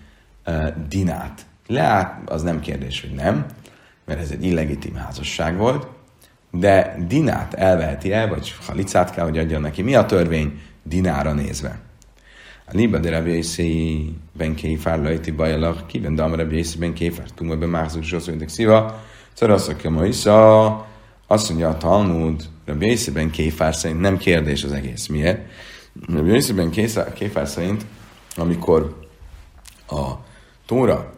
[0.88, 1.45] Dinát?
[1.67, 3.45] Leát, az nem kérdés, hogy nem,
[4.05, 5.88] mert ez egy illegitim házasság volt,
[6.51, 9.82] de Dinát elveheti el, vagy halicát kell, hogy adjon neki.
[9.82, 11.80] Mi a törvény Dinára nézve?
[12.74, 17.30] A liba de Rabbi Yossi ben Kéfár lejti bajalak, kiben dam Rabbi Yossi ben Kéfár,
[17.30, 19.03] tumma be mászuk soszonydik szíva,
[19.34, 20.88] szaraszak ma isza,
[21.28, 25.07] azt mondja a Talmud, Rabbi Yossi ben Kéfár szerint nem kérdés az egész.
[25.07, 25.41] Miért?
[26.07, 26.69] Rabbi Yossi ben
[27.13, 27.86] Kéfár szerint,
[28.36, 28.97] amikor
[29.88, 30.11] a
[30.65, 31.13] Tóra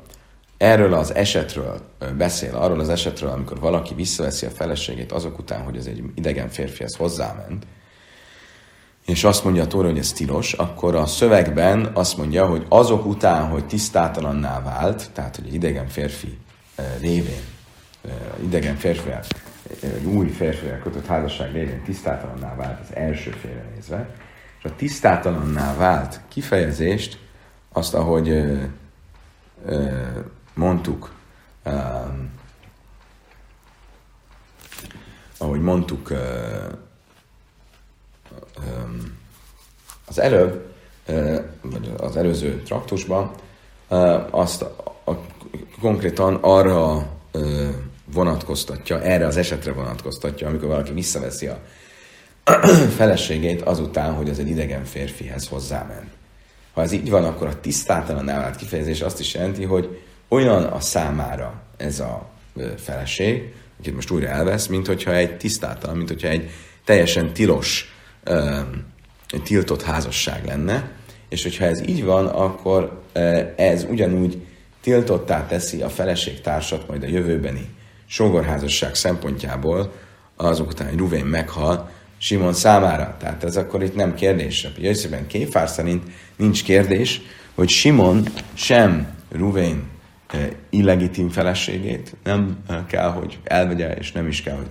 [0.57, 1.81] erről az esetről
[2.17, 6.49] beszél, arról az esetről, amikor valaki visszaveszi a feleségét azok után, hogy ez egy idegen
[6.49, 7.65] férfihez hozzáment,
[9.05, 13.05] és azt mondja a Tóra, hogy ez tilos, akkor a szövegben azt mondja, hogy azok
[13.05, 16.37] után, hogy tisztátalanná vált, tehát hogy idegen férfi
[16.99, 17.43] révén,
[18.43, 19.09] idegen férfi,
[19.81, 24.09] egy új férfivel kötött házasság révén tisztátalanná vált az első félre nézve,
[24.59, 27.19] és a tisztátalanná vált kifejezést,
[27.71, 28.43] azt, ahogy
[30.53, 31.13] mondtuk,
[31.65, 32.31] um,
[35.37, 36.13] ahogy mondtuk
[40.05, 40.73] az előbb,
[41.61, 43.31] vagy az előző traktusban,
[44.29, 44.65] azt
[45.81, 47.07] konkrétan arra
[48.13, 51.59] vonatkoztatja, erre az esetre vonatkoztatja, amikor valaki visszaveszi a
[52.97, 56.11] feleségét azután, hogy az egy idegen férfihez hozzáment.
[56.73, 60.79] Ha ez így van, akkor a tisztátalan vált kifejezés azt is jelenti, hogy olyan a
[60.79, 62.29] számára ez a
[62.77, 66.49] feleség, akit most újra elvesz, mint hogyha egy tisztátalan, mint hogyha egy
[66.85, 67.92] teljesen tilos,
[69.43, 70.91] tiltott házasság lenne,
[71.29, 73.01] és hogyha ez így van, akkor
[73.55, 74.45] ez ugyanúgy
[74.81, 75.89] tiltottá teszi a
[76.43, 77.69] társat majd a jövőbeni
[78.05, 79.93] sógorházasság szempontjából,
[80.35, 83.15] azok után, hogy Ruvén meghal, Simon számára.
[83.19, 84.67] Tehát ez akkor itt nem kérdés.
[84.77, 86.03] Jöjjszében Kéfár szerint
[86.35, 87.21] nincs kérdés,
[87.55, 89.83] hogy Simon sem Ruvén
[90.69, 92.57] illegitim feleségét, nem
[92.87, 94.69] kell, hogy elvegye, és nem is kell, hogy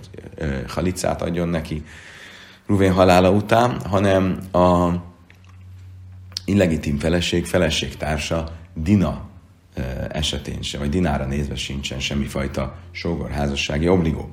[0.67, 1.83] halicát adjon neki
[2.67, 4.89] Ruvén halála után, hanem a
[6.45, 9.31] illegitim feleség, feleségtársa Dina
[10.09, 14.29] esetén sem, vagy Dinára nézve sincsen semmifajta sógorházassági obligó.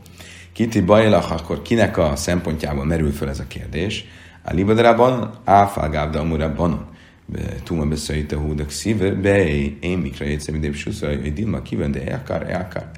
[0.53, 4.05] Kiti bajlach, akkor kinek a szempontjából merül föl ez a kérdés?
[4.43, 6.87] A libadraban, áfágábda amurabbanon.
[7.63, 9.49] Tuma beszélte húdak szíve, be
[9.81, 12.91] én mikra jegyszem ide suszai, hogy Dilma kíván, de elkar, elkar.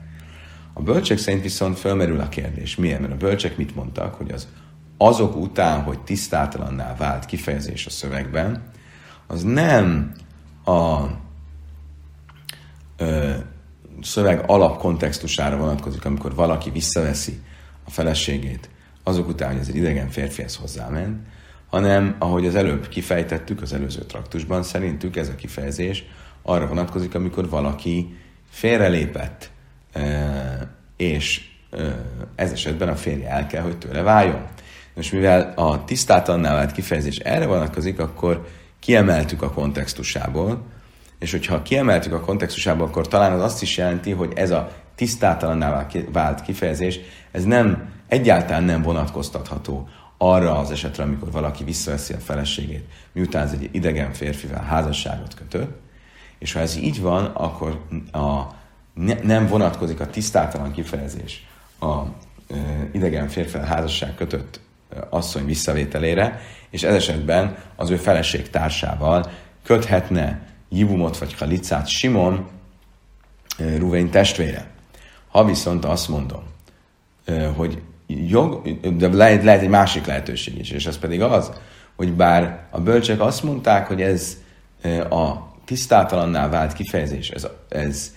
[0.72, 2.76] A bölcsek szerint viszont felmerül a kérdés.
[2.76, 3.00] Miért?
[3.00, 4.48] Mert a bölcsek mit mondtak, hogy az
[5.06, 8.62] azok után, hogy tisztátalanná vált kifejezés a szövegben,
[9.26, 10.12] az nem
[10.64, 11.00] a
[12.96, 13.30] ö,
[14.02, 17.40] szöveg alapkontextusára vonatkozik, amikor valaki visszaveszi
[17.84, 18.70] a feleségét
[19.02, 21.26] azok után, hogy ez egy idegen férfihez hozzáment,
[21.68, 26.04] hanem ahogy az előbb kifejtettük az előző traktusban, szerintük ez a kifejezés
[26.42, 28.16] arra vonatkozik, amikor valaki
[28.50, 29.50] félrelépett,
[30.96, 31.50] és
[32.34, 34.46] ez esetben a férje el kell, hogy tőle váljon.
[34.94, 38.46] Most mivel a tisztátalannál vált kifejezés erre vonatkozik, akkor
[38.80, 40.62] kiemeltük a kontextusából,
[41.18, 45.86] és hogyha kiemeltük a kontextusából, akkor talán az azt is jelenti, hogy ez a tisztátalanná
[46.12, 52.84] vált kifejezés, ez nem, egyáltalán nem vonatkoztatható arra az esetre, amikor valaki visszaveszi a feleségét,
[53.12, 55.80] miután ez egy idegen férfivel házasságot kötött,
[56.38, 57.80] és ha ez így van, akkor
[58.12, 58.42] a,
[58.94, 61.46] ne, nem vonatkozik a tisztátalan kifejezés
[61.80, 62.08] a e,
[62.92, 64.60] idegen férfivel házasság kötött
[65.10, 66.40] asszony visszavételére,
[66.70, 69.30] és ez esetben az ő feleség társával
[69.64, 72.48] köthetne Jibumot vagy Halicát Simon
[73.58, 74.66] Ruvén testvére.
[75.28, 76.42] Ha viszont azt mondom,
[77.56, 81.52] hogy jog, de lehet, lehet egy másik lehetőség is, és ez pedig az,
[81.96, 84.36] hogy bár a bölcsek azt mondták, hogy ez
[85.10, 85.32] a
[85.64, 88.14] tisztátalanná vált kifejezés, ez, ez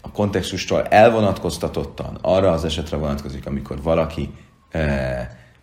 [0.00, 4.34] a kontextustól elvonatkoztatottan arra az esetre vonatkozik, amikor valaki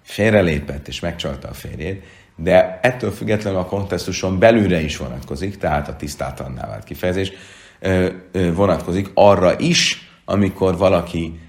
[0.03, 2.03] félrelépett és megcsalta a férjét,
[2.35, 7.31] de ettől függetlenül a kontextuson belülre is vonatkozik, tehát a tisztátalanná vált kifejezés
[8.31, 11.39] vonatkozik arra is, amikor valaki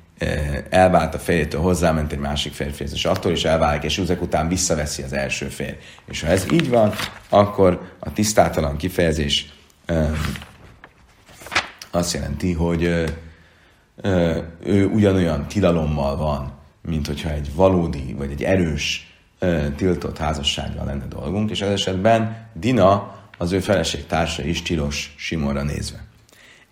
[0.70, 5.02] elvált a férjétől, hozzáment egy másik férfihez, és attól is elválik, és ezek után visszaveszi
[5.02, 5.76] az első férj.
[6.06, 6.92] És ha ez így van,
[7.28, 9.52] akkor a tisztátalan kifejezés
[11.90, 12.82] azt jelenti, hogy
[14.64, 19.14] ő ugyanolyan tilalommal van, mint hogyha egy valódi, vagy egy erős
[19.76, 25.62] tiltott házassággal lenne dolgunk, és ez esetben Dina, az ő feleség társa is tilos Simonra
[25.62, 26.04] nézve.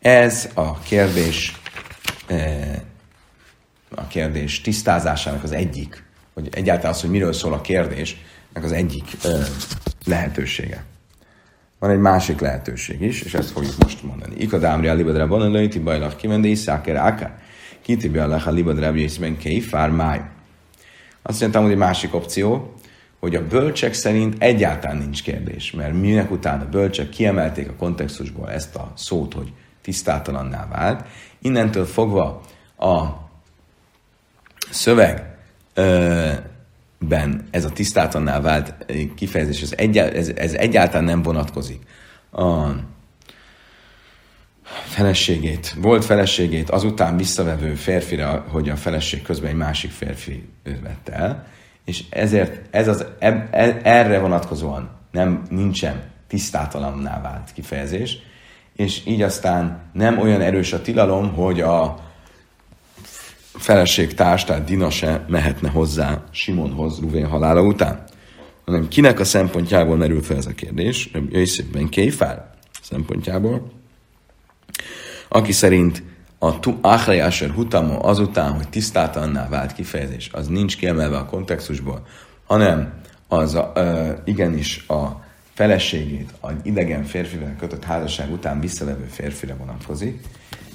[0.00, 1.60] Ez a kérdés
[3.94, 6.04] a kérdés tisztázásának az egyik,
[6.34, 8.16] hogy egyáltalán az, hogy miről szól a kérdés,
[8.54, 9.16] az egyik
[10.04, 10.84] lehetősége.
[11.78, 14.34] Van egy másik lehetőség is, és ezt fogjuk most mondani.
[14.38, 17.38] Ikadámri a libadra bonalai, ti bajlak kimendi, száker áká.
[17.82, 20.20] Kitibi a a libadra bjészben kéfár máj.
[21.22, 22.74] Azt mondtam, hogy egy másik opció,
[23.20, 28.50] hogy a bölcsek szerint egyáltalán nincs kérdés, mert minek után a bölcsek kiemelték a kontextusból
[28.50, 29.52] ezt a szót, hogy
[29.82, 31.04] tisztátalanná vált,
[31.38, 32.40] innentől fogva
[32.78, 33.04] a
[34.70, 35.28] szövegben
[37.50, 38.74] ez a tisztátalanná vált
[39.14, 41.80] kifejezés, ez, egyál, ez, ez egyáltalán nem vonatkozik
[42.32, 42.68] a
[44.70, 50.48] feleségét, volt feleségét azután visszavevő férfira, hogy a feleség közben egy másik férfi
[50.82, 51.46] vette el,
[51.84, 58.18] és ezért ez az, e, e, erre vonatkozóan nem, nincsen tisztátalanná vált kifejezés,
[58.76, 61.98] és így aztán nem olyan erős a tilalom, hogy a
[63.52, 68.04] feleségtárs, tehát Dina se mehetne hozzá Simonhoz Ruvén halála után.
[68.64, 71.10] Hanem kinek a szempontjából merül fel ez a kérdés?
[71.30, 72.50] Jöjjszépen Kéfár
[72.82, 73.79] szempontjából,
[75.28, 76.02] aki szerint
[76.38, 82.06] a tu Achrejásер hutamo azután, hogy tisztátalanná vált kifejezés, az nincs kiemelve a kontextusból,
[82.46, 82.92] hanem
[83.28, 90.20] az a, ö, igenis a feleségét az idegen férfivel kötött házasság után visszalevő férfire vonatkozik,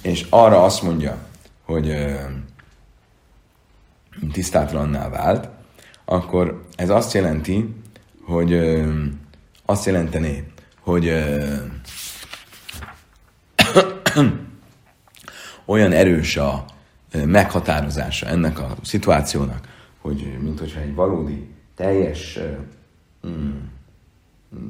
[0.01, 1.17] és arra azt mondja,
[1.63, 2.13] hogy ö,
[4.31, 5.49] tisztátlanná vált,
[6.05, 7.75] akkor ez azt jelenti,
[8.21, 8.91] hogy ö,
[9.65, 10.43] azt jelentené,
[10.79, 11.55] hogy ö,
[15.65, 16.65] olyan erős a
[17.25, 19.67] meghatározása ennek a szituációnak,
[20.01, 22.39] hogy mint hogyha egy valódi, teljes
[23.27, 23.31] mm,
[24.55, 24.69] mm,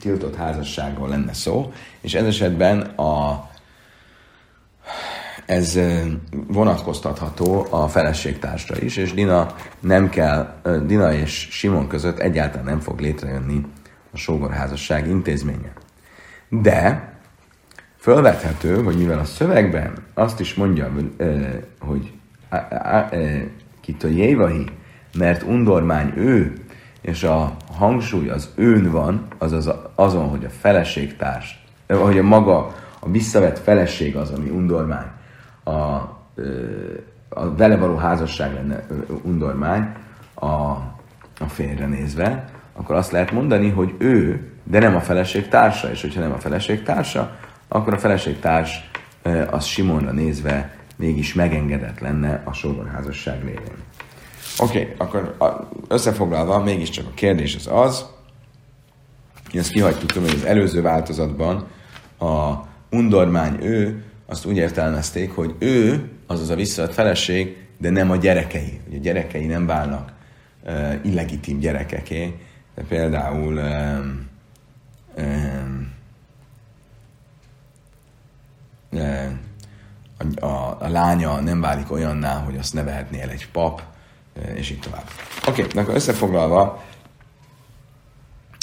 [0.00, 3.48] tiltott házasságról lenne szó, és ez esetben a,
[5.46, 5.78] ez
[6.46, 13.00] vonatkoztatható a feleségtársra is, és Dina nem kell, Dina és Simon között egyáltalán nem fog
[13.00, 13.66] létrejönni
[14.12, 15.72] a sógorházasság intézménye.
[16.48, 17.14] De
[18.06, 20.90] fölvethető, hogy mivel a szövegben azt is mondja,
[21.78, 22.12] hogy
[24.02, 24.64] a jévahi,
[25.18, 26.52] mert undormány ő,
[27.00, 33.10] és a hangsúly az őn van, azaz azon, hogy a feleségtárs, hogy a maga, a
[33.10, 35.06] visszavett feleség az, ami undormány,
[35.64, 35.72] a,
[37.28, 38.86] a vele való házasság lenne
[39.22, 39.92] undormány.
[40.34, 40.46] A,
[41.40, 46.00] a férre nézve, akkor azt lehet mondani, hogy ő, de nem a feleség társa, és
[46.00, 47.36] hogyha nem a feleség társa,
[47.68, 48.90] akkor a feleségtárs
[49.50, 53.84] az Simonra nézve mégis megengedett lenne a sógorházasság révén.
[54.58, 55.36] Oké, okay, akkor
[55.88, 58.06] összefoglalva mégiscsak a kérdés az az,
[59.50, 61.66] hogy ezt kihagytuk hogy az előző változatban,
[62.18, 62.52] a
[62.90, 68.80] undormány ő, azt úgy értelmezték, hogy ő, azaz a visszavett feleség, de nem a gyerekei.
[68.84, 70.12] Hogy a gyerekei nem válnak
[71.02, 72.34] illegitim gyerekeké.
[72.74, 74.28] De például um,
[75.16, 75.75] um,
[78.98, 83.82] a, a, a lánya nem válik olyanná, hogy azt ne vehetné el egy pap,
[84.54, 85.04] és így tovább.
[85.48, 86.84] Oké, okay, akkor összefoglalva,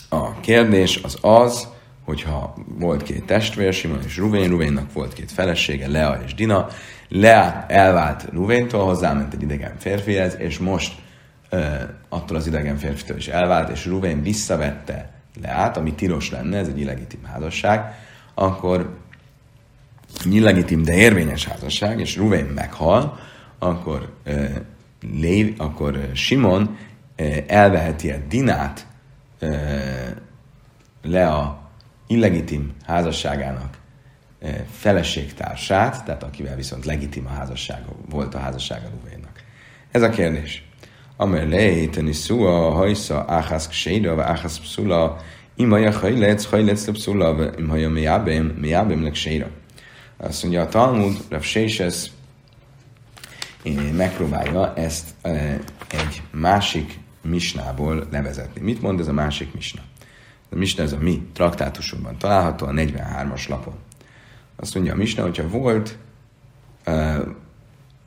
[0.09, 1.67] a kérdés az az,
[2.05, 6.67] hogyha volt két testvér, Simon és Ruvén, Ruvénnak volt két felesége, Lea és Dina,
[7.09, 10.95] Lea elvált Ruvéntól, hozzáment egy idegen férfihez, és most
[11.51, 15.11] uh, attól az idegen férfitől is elvált, és Ruvén visszavette
[15.41, 17.95] Leát, ami tilos lenne, ez egy illegitim házasság,
[18.34, 18.97] akkor
[20.32, 23.20] illegitim, de érvényes házasság, és Ruvén meghal,
[23.59, 24.49] akkor, uh,
[25.14, 26.78] Lév, akkor Simon
[27.20, 28.88] uh, elveheti a Dinát
[29.41, 29.55] uh,
[31.01, 31.61] le a
[32.07, 33.78] illegitim házasságának
[34.41, 39.43] uh, feleségtársát, tehát akivel viszont legitim a házassága, volt a házassága Ruvénnak.
[39.91, 40.68] Ez a kérdés.
[41.18, 45.18] Amer lejteni szua hajsza áhász vagy áhász pszula,
[45.55, 49.11] imaja hajlec, hajlec pszula, imaja miábem, miábem.
[50.24, 52.11] Azt mondja a Talmud, Rav Sésesz
[53.91, 55.09] megpróbálja ezt
[55.88, 58.61] egy másik misnából levezetni.
[58.61, 59.82] Mit mond ez a másik misna?
[60.51, 63.74] A misna ez a mi traktátusunkban található, a 43-as lapon.
[64.55, 65.97] Azt mondja a misna, hogyha volt
[66.86, 67.28] uh,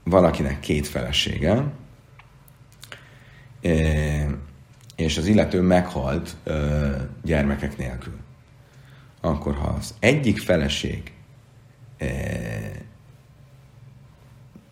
[0.05, 1.73] valakinek két felesége,
[4.97, 6.37] és az illető meghalt
[7.23, 8.17] gyermekek nélkül,
[9.21, 11.15] akkor ha az egyik feleség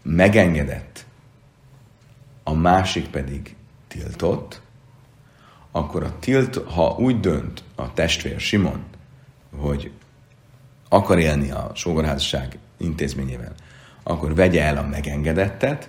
[0.03, 1.05] megengedett,
[2.43, 3.57] a másik pedig
[3.89, 4.61] tiltott,
[5.70, 8.85] akkor a tilt, ha úgy dönt a testvér Simon,
[9.57, 9.93] hogy
[10.89, 13.55] akar élni a sógorházasság intézményével,
[14.03, 15.89] akkor vegye el a megengedettet,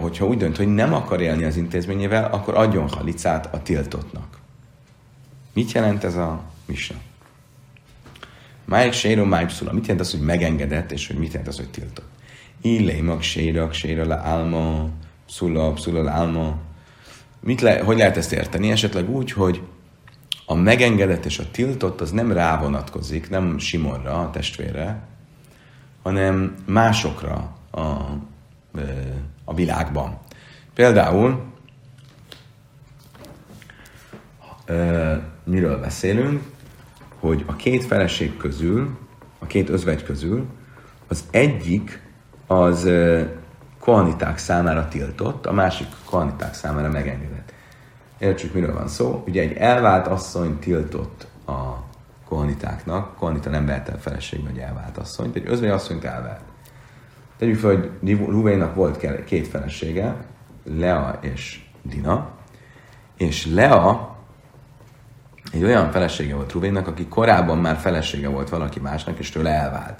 [0.00, 4.38] hogyha úgy dönt, hogy nem akar élni az intézményével, akkor adjon halicát a tiltottnak.
[5.52, 6.96] Mit jelent ez a misna?
[8.70, 9.72] Májk séró, májk pszula.
[9.72, 12.08] Mit jelent az, hogy megengedett, és hogy mit jelent az, hogy tiltott?
[12.60, 14.88] Illé, mag sérak, séra le álma,
[15.26, 16.58] pszula, pszula le álma.
[17.40, 18.70] Mit le, hogy lehet ezt érteni?
[18.70, 19.62] Esetleg úgy, hogy
[20.46, 25.02] a megengedett és a tiltott az nem rá vonatkozik, nem Simonra, a testvére,
[26.02, 27.80] hanem másokra a,
[29.44, 30.18] a világban.
[30.74, 31.42] Például,
[35.44, 36.42] miről beszélünk?
[37.20, 38.98] Hogy a két feleség közül,
[39.38, 40.46] a két özvegy közül,
[41.08, 42.02] az egyik
[42.46, 42.90] az
[43.80, 47.52] kohaniták számára tiltott, a másik kohaniták számára megengedett.
[48.18, 49.22] Értsük, miről van szó.
[49.26, 51.88] Ugye egy elvált asszony tiltott a
[52.28, 56.40] kohanitáknak, kohanita nem vehet el feleség, vagy elvált asszonyt, egy özvegy asszonyt elvált.
[57.38, 60.16] Tegyük fel, hogy Ruvénak volt két felesége,
[60.64, 62.30] Lea és Dina,
[63.16, 64.09] és Lea
[65.52, 69.98] egy olyan felesége volt Ruvénnak, aki korábban már felesége volt valaki másnak, és tőle elvált.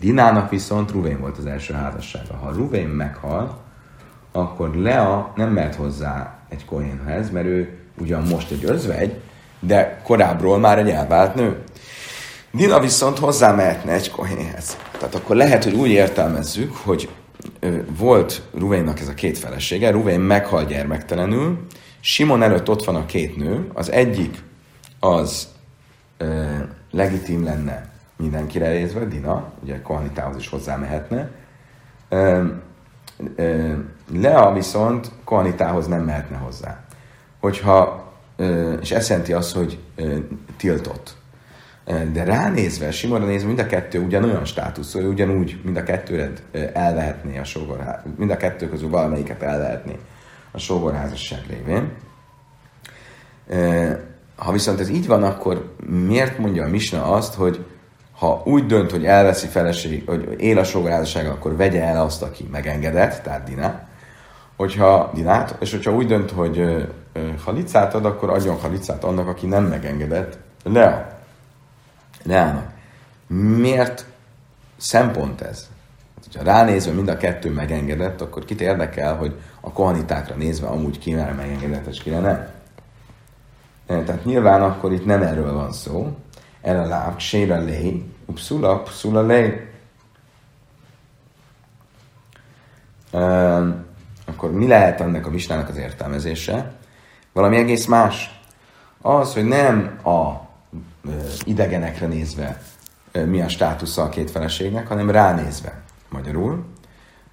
[0.00, 2.34] Dinának viszont Ruvén volt az első házassága.
[2.34, 3.60] Ha Ruvén meghal,
[4.32, 9.20] akkor Lea nem mehet hozzá egy kohénhez, mert ő ugyan most egy özvegy,
[9.60, 11.62] de korábbról már egy elvált nő.
[12.50, 14.76] Dina viszont hozzá mehetne egy kohénhez.
[14.98, 17.08] Tehát akkor lehet, hogy úgy értelmezzük, hogy
[17.98, 21.66] volt Ruvénnak ez a két felesége, Ruvén meghal gyermektelenül,
[22.00, 24.42] Simon előtt ott van a két nő, az egyik
[25.04, 25.48] az
[26.16, 26.56] ö,
[26.90, 31.30] legitim lenne mindenkire részve, Dina, ugye Kohanitához is hozzá mehetne.
[32.08, 32.44] Ö,
[33.36, 33.72] ö,
[34.12, 36.84] Lea viszont Kohanitához nem mehetne hozzá.
[37.40, 40.16] Hogyha, ö, és ez jelenti azt, hogy ö,
[40.56, 41.20] tiltott.
[42.12, 46.32] De ránézve, Simonra nézve, mind a kettő ugyanolyan státuszú, ugyanúgy mind a kettőre
[46.72, 49.98] elvehetné a sógorházasság, mind a kettő közül valamelyiket elvehetné
[50.50, 51.92] a sógorházasság révén.
[54.36, 57.64] Ha viszont ez így van, akkor miért mondja a Misna azt, hogy
[58.18, 62.48] ha úgy dönt, hogy elveszi feleség, hogy él a sógorházasság, akkor vegye el azt, aki
[62.50, 63.86] megengedett, tehát Dinát,
[64.56, 66.86] hogyha Dinát, és hogyha úgy dönt, hogy
[67.44, 71.20] halicát ad, akkor adjon halicát annak, aki nem megengedett, Lea.
[72.22, 72.70] Leának.
[73.56, 74.06] Miért
[74.76, 75.68] szempont ez?
[76.22, 81.14] Hogyha ránézve mind a kettő megengedett, akkor kit érdekel, hogy a kohanitákra nézve amúgy ki
[81.14, 82.48] megengedett, és kire nem?
[83.86, 86.16] Eh, tehát nyilván akkor itt nem erről van szó.
[86.62, 89.66] A láb, sére lé, upszula, pszula lé.
[94.24, 96.74] Akkor mi lehet ennek a misnának az értelmezése?
[97.32, 98.40] Valami egész más.
[99.00, 100.50] Az, hogy nem a
[101.44, 102.62] idegenekre nézve
[103.12, 105.82] mi a státusza a két feleségnek, hanem ránézve.
[106.08, 106.64] Magyarul,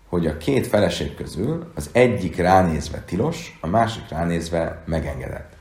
[0.08, 5.58] hogy a két feleség közül az egyik ránézve tilos, a másik ránézve megengedett.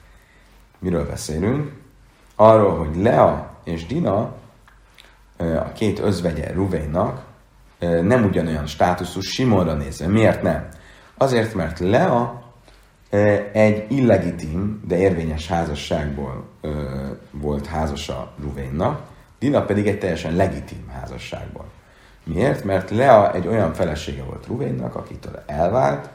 [0.78, 1.72] Miről beszélünk?
[2.34, 4.36] Arról, hogy Lea és Dina,
[5.38, 7.24] a két özvegye Ruvénnak,
[8.02, 10.06] nem ugyanolyan státuszú Simonra nézve.
[10.06, 10.68] Miért nem?
[11.16, 12.42] Azért, mert Lea
[13.52, 16.44] egy illegitim, de érvényes házasságból
[17.30, 19.00] volt házasa Ruvénnak,
[19.38, 21.64] Dina pedig egy teljesen legitim házasságból.
[22.24, 22.64] Miért?
[22.64, 26.08] Mert Lea egy olyan felesége volt Ruvénnak, akitől elvált,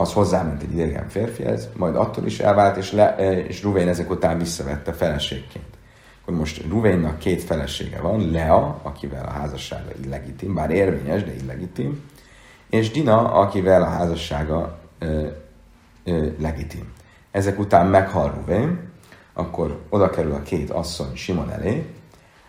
[0.00, 3.14] az hozzáment egy idegen férfihez, majd attól is elvált, és, le,
[3.48, 5.66] és Ruvén ezek után visszavette feleségként.
[6.22, 12.02] Akkor most Ruvénnak két felesége van, Lea, akivel a házassága illegitim, bár érvényes, de illegitim,
[12.70, 15.26] és Dina, akivel a házassága ö,
[16.04, 16.92] ö, legitim.
[17.30, 18.90] Ezek után meghal Ruvén,
[19.32, 21.86] akkor oda kerül a két asszony Simon elé,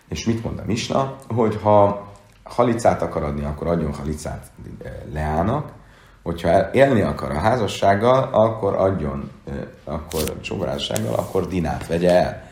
[0.08, 1.16] és mit mond a Misna?
[1.28, 2.08] Hogy ha
[2.44, 4.52] halicát akar adni, akkor adjon halicát
[5.14, 5.78] Leának,
[6.24, 9.32] hogyha élni akar a házassággal, akkor adjon,
[9.84, 12.48] akkor csoborázsággal, akkor dinát vegye el.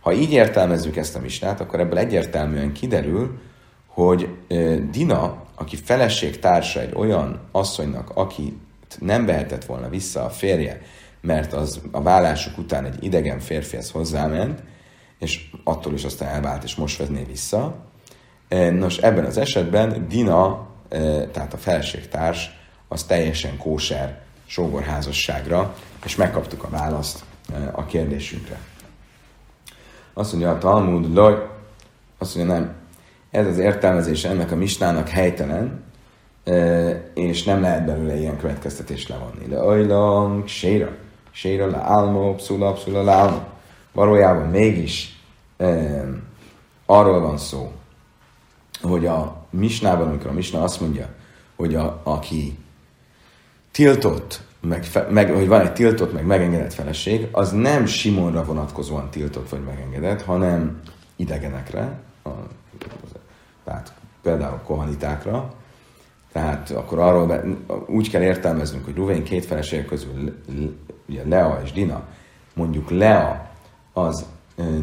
[0.00, 3.38] Ha így értelmezzük ezt a misnát, akkor ebből egyértelműen kiderül,
[3.86, 4.28] hogy
[4.90, 8.58] Dina, aki feleség társa egy olyan asszonynak, aki
[8.98, 10.80] nem vehetett volna vissza a férje,
[11.20, 14.62] mert az a vállásuk után egy idegen férfihez hozzáment,
[15.18, 17.74] és attól is aztán elvált, és most vezné vissza.
[18.72, 20.66] Nos, ebben az esetben Dina,
[21.32, 22.60] tehát a felségtárs,
[22.92, 25.74] az teljesen kóser sógorházasságra,
[26.04, 27.24] és megkaptuk a választ
[27.72, 28.58] a kérdésünkre.
[30.14, 31.46] Azt mondja a Talmud, loj,
[32.18, 32.74] azt mondja nem,
[33.30, 35.82] ez az értelmezés ennek a misnának helytelen,
[37.14, 39.46] és nem lehet belőle ilyen következtetést levonni.
[39.48, 40.96] Le ajlam, séra,
[41.30, 43.40] séra le álmo, pszula, pszula le álmo.
[43.92, 45.20] Valójában mégis
[45.56, 46.04] e,
[46.86, 47.72] arról van szó,
[48.82, 51.08] hogy a misnában, amikor a misna azt mondja,
[51.56, 52.58] hogy a, aki
[53.72, 59.48] tiltott, meg, meg, hogy van egy tiltott, meg megengedett feleség, az nem Simonra vonatkozóan tiltott
[59.48, 60.80] vagy megengedett, hanem
[61.16, 62.28] idegenekre, a,
[63.64, 63.92] tehát
[64.22, 65.54] például kohanitákra,
[66.32, 67.44] tehát akkor arról be,
[67.86, 70.42] úgy kell értelmeznünk, hogy Ruvén két feleség közül,
[71.08, 72.02] ugye Lea és Dina,
[72.54, 73.50] mondjuk Lea
[73.92, 74.26] az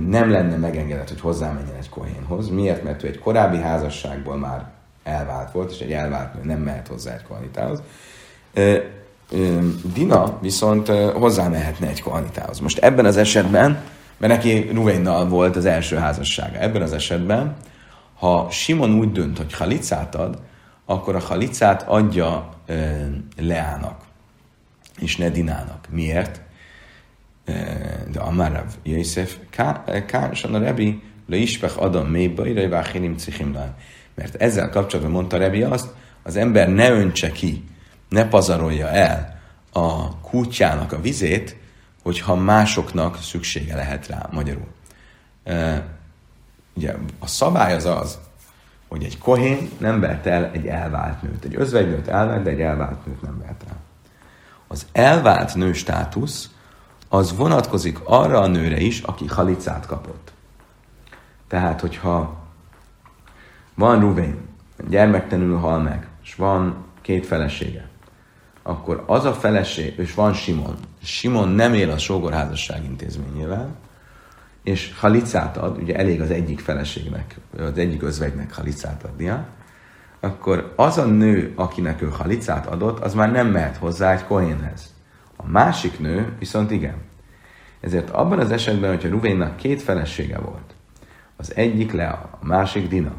[0.07, 2.49] nem lenne megengedett, hogy hozzámenjen egy kohénhoz.
[2.49, 2.83] Miért?
[2.83, 4.71] Mert ő egy korábbi házasságból már
[5.03, 7.81] elvált volt, és egy elvált nő nem mehet hozzá egy kohanitához.
[9.93, 12.59] Dina viszont hozzámehetne egy kohanitához.
[12.59, 13.81] Most ebben az esetben,
[14.17, 17.55] mert neki Ruvénnal volt az első házassága, ebben az esetben,
[18.13, 20.39] ha Simon úgy dönt, hogy halicát ad,
[20.85, 22.49] akkor a halicát adja
[23.37, 24.01] Leának,
[24.99, 25.87] és ne Dinának.
[25.89, 26.41] Miért?
[28.11, 29.37] de Amarav Yosef,
[30.05, 33.57] Kánsan a Rebi, le ispech Adam ide váhinim cichim
[34.15, 35.87] Mert ezzel kapcsolatban mondta Rebi azt,
[36.23, 37.63] az ember ne öntse ki,
[38.09, 39.39] ne pazarolja el
[39.71, 41.57] a kutyának a vizét,
[42.03, 44.67] hogyha másoknak szüksége lehet rá, magyarul.
[46.73, 48.19] ugye a szabály az az,
[48.87, 51.45] hogy egy kohén nem vett el egy elvált nőt.
[51.45, 53.77] Egy özvegynőt elvált, de egy elvált nőt nem vett el.
[54.67, 56.49] Az elvált nő státusz
[57.09, 60.31] az vonatkozik arra a nőre is, aki halicát kapott.
[61.47, 62.37] Tehát, hogyha
[63.73, 64.37] van Ruvén,
[64.87, 67.88] gyermektenül hal meg, és van két felesége,
[68.63, 70.75] akkor az a feleség, és van Simon.
[71.03, 73.75] Simon nem él a sógorházasság intézményével,
[74.63, 79.47] és halicát ad, ugye elég az egyik feleségnek, az egyik özvegynek halicát adnia,
[80.19, 84.93] akkor az a nő, akinek ő halicát adott, az már nem mehet hozzá egy kohénhez.
[85.35, 86.95] A másik nő viszont igen.
[87.79, 90.73] Ezért abban az esetben, hogyha Ruvénnak két felesége volt,
[91.37, 93.13] az egyik Lea, a másik Dina.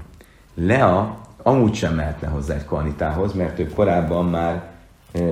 [0.55, 4.70] Lea amúgy sem mehetne hozzá egy kohanitához, mert ő korábban már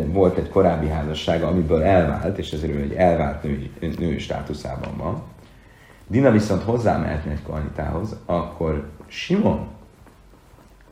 [0.07, 5.23] volt egy korábbi házassága, amiből elvált, és ezért ő egy elvált nő, nő státuszában van.
[6.07, 9.69] Dina viszont hozzá mehetne egy kohanitához, akkor Simon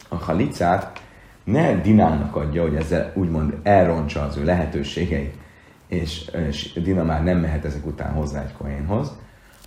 [0.09, 1.01] a halicát
[1.45, 5.35] ne Dinának adja, hogy ezzel úgymond elrontsa az ő lehetőségeit,
[5.87, 9.13] és, és Dina már nem mehet ezek után hozzá egy kohénhoz,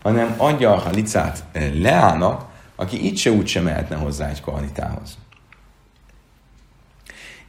[0.01, 5.17] hanem adja a halicát eh, Leának, aki így se úgy sem mehetne hozzá egy kohanitához.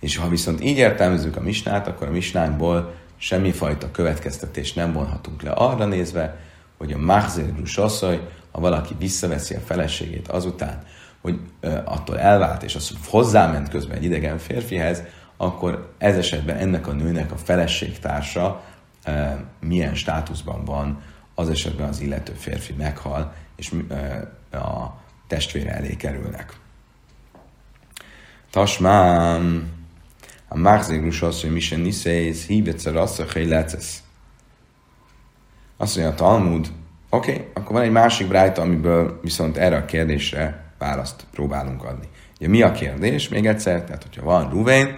[0.00, 5.50] És ha viszont így értelmezzük a misnát, akkor a misnánkból semmifajta következtetést nem vonhatunk le
[5.50, 6.36] arra nézve,
[6.78, 8.20] hogy a Machzerus asszony,
[8.50, 10.82] ha valaki visszaveszi a feleségét azután,
[11.20, 11.40] hogy
[11.84, 15.02] attól elvált, és az hozzáment közben egy idegen férfihez,
[15.36, 18.62] akkor ez esetben ennek a nőnek a feleségtársa
[19.60, 21.02] milyen státuszban van,
[21.34, 23.74] az esetben az illető férfi meghal, és
[24.52, 24.86] a
[25.26, 26.58] testvére elé kerülnek.
[28.50, 29.72] Tasmám,
[30.52, 34.02] a Machzerus asszony, Misen Niszész, Híbetszer assza, Lecesz.
[35.76, 36.68] Azt mondja a Talmud,
[37.10, 42.08] oké, okay, akkor van egy másik brájta, amiből viszont erre a kérdésre választ próbálunk adni.
[42.38, 43.28] Ugye mi a kérdés?
[43.28, 44.96] Még egyszer, tehát hogyha van Ruvén,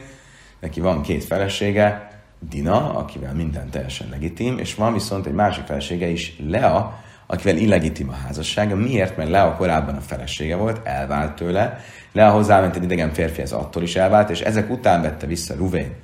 [0.61, 6.07] neki van két felesége, Dina, akivel minden teljesen legitim, és van viszont egy másik felesége
[6.07, 7.03] is, Lea,
[7.33, 8.77] akivel illegitim a házassága.
[8.77, 9.17] Miért?
[9.17, 11.85] Mert Lea korábban a felesége volt, elvált tőle.
[12.13, 15.95] Lea hozzáment egy idegen férfihez, attól is elvált, és ezek után vette vissza Ruvén,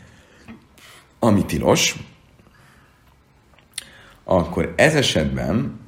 [1.19, 1.97] ami tilos,
[4.25, 5.81] akkor ez esetben,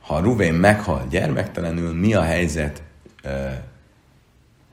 [0.00, 2.82] ha Ruvén meghal gyermektelenül, mi a helyzet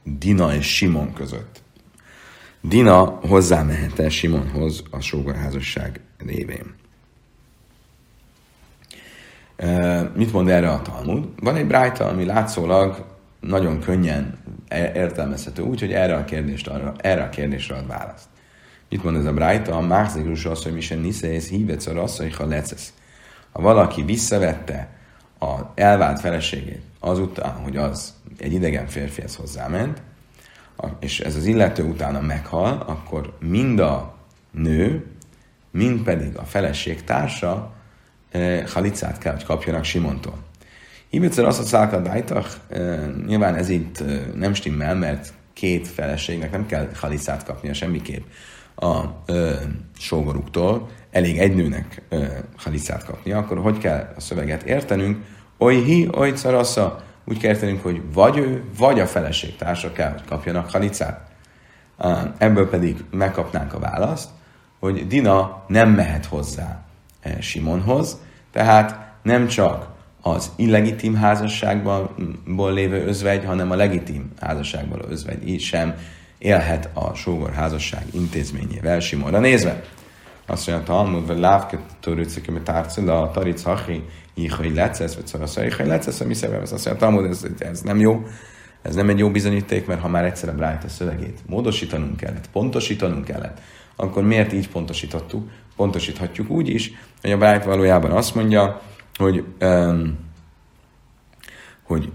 [0.03, 1.61] Dina és Simon között?
[2.61, 6.75] Dina hozzámehet el Simonhoz a sógorházasság révén.
[10.13, 11.27] Mit mond erre a Talmud?
[11.39, 13.05] Van egy brájta, ami látszólag
[13.39, 14.37] nagyon könnyen
[14.93, 18.27] értelmezhető úgy, hogy erre a, kérdést, arra, erre a kérdésre ad választ.
[18.89, 19.75] Mit mond ez a Brájta?
[19.75, 22.93] A márzigrus az, hogy mi sem niszész, hívec a rasszai, ha lecesz.
[23.51, 24.89] Ha valaki visszavette
[25.39, 30.01] a elvált feleségét azután, hogy az egy idegen férfihez hozzáment,
[30.99, 34.15] és ez az illető utána meghal, akkor mind a
[34.51, 35.05] nő,
[35.71, 37.75] mind pedig a feleség társa
[38.67, 40.37] halicát kell, hogy kapjanak Simontól.
[41.09, 46.65] Hívetszer azt a szálka eh, nyilván ez itt eh, nem stimmel, mert két feleségnek nem
[46.65, 48.23] kell halicát kapnia semmiképp
[48.75, 49.53] a ö,
[49.97, 52.25] sógoruktól, elég egy nőnek ö,
[52.57, 55.25] halicát kapnia, akkor hogy kell a szöveget értenünk?
[55.57, 60.25] Oly hi, oly carasza, úgy kell értenünk, hogy vagy ő, vagy a feleségtársa kell, hogy
[60.27, 61.31] kapjanak halicát.
[62.37, 64.29] Ebből pedig megkapnánk a választ,
[64.79, 66.85] hogy Dina nem mehet hozzá
[67.21, 68.17] eh, Simonhoz,
[68.57, 69.87] tehát nem csak
[70.21, 75.95] az illegitim házasságból lévő özvegy, hanem a legitim házasságból özvegy így sem
[76.37, 79.83] élhet a sógor házasság intézményével Simonra nézve.
[80.45, 84.03] Azt mondja, Talmud, vagy lávke törőcike, mert tárcila, a taric hachi,
[84.57, 88.23] hogy lecesz, vagy szaraszai, hogy lecesz, ami szemben, azt mondja, Talmud, ez, ez nem jó,
[88.81, 92.49] ez nem egy jó bizonyíték, mert ha már egyszer a Brájt a szövegét módosítanunk kellett,
[92.51, 93.59] pontosítanunk kellett,
[93.95, 95.49] akkor miért így pontosítottuk?
[95.77, 96.91] Pontosíthatjuk úgy is,
[97.21, 98.81] hogy a Brájt valójában azt mondja,
[99.15, 100.17] hogy, um,
[101.83, 102.11] hogy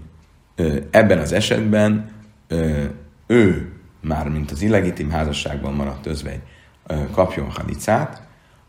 [0.57, 2.11] uh, ebben az esetben
[2.49, 2.83] uh,
[3.27, 3.71] ő
[4.01, 6.41] már, mint az illegitim házasságban maradt özvegy,
[6.87, 8.21] uh, kapjon halicát,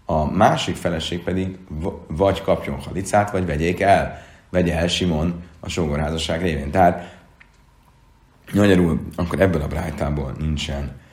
[0.05, 1.59] a másik feleség pedig
[2.07, 6.71] vagy kapjon halicát, vagy vegyék el, vegye el Simon a sógorházasság révén.
[6.71, 7.23] Tehát
[8.53, 11.04] magyarul akkor ebből a brájtából nincsen ö,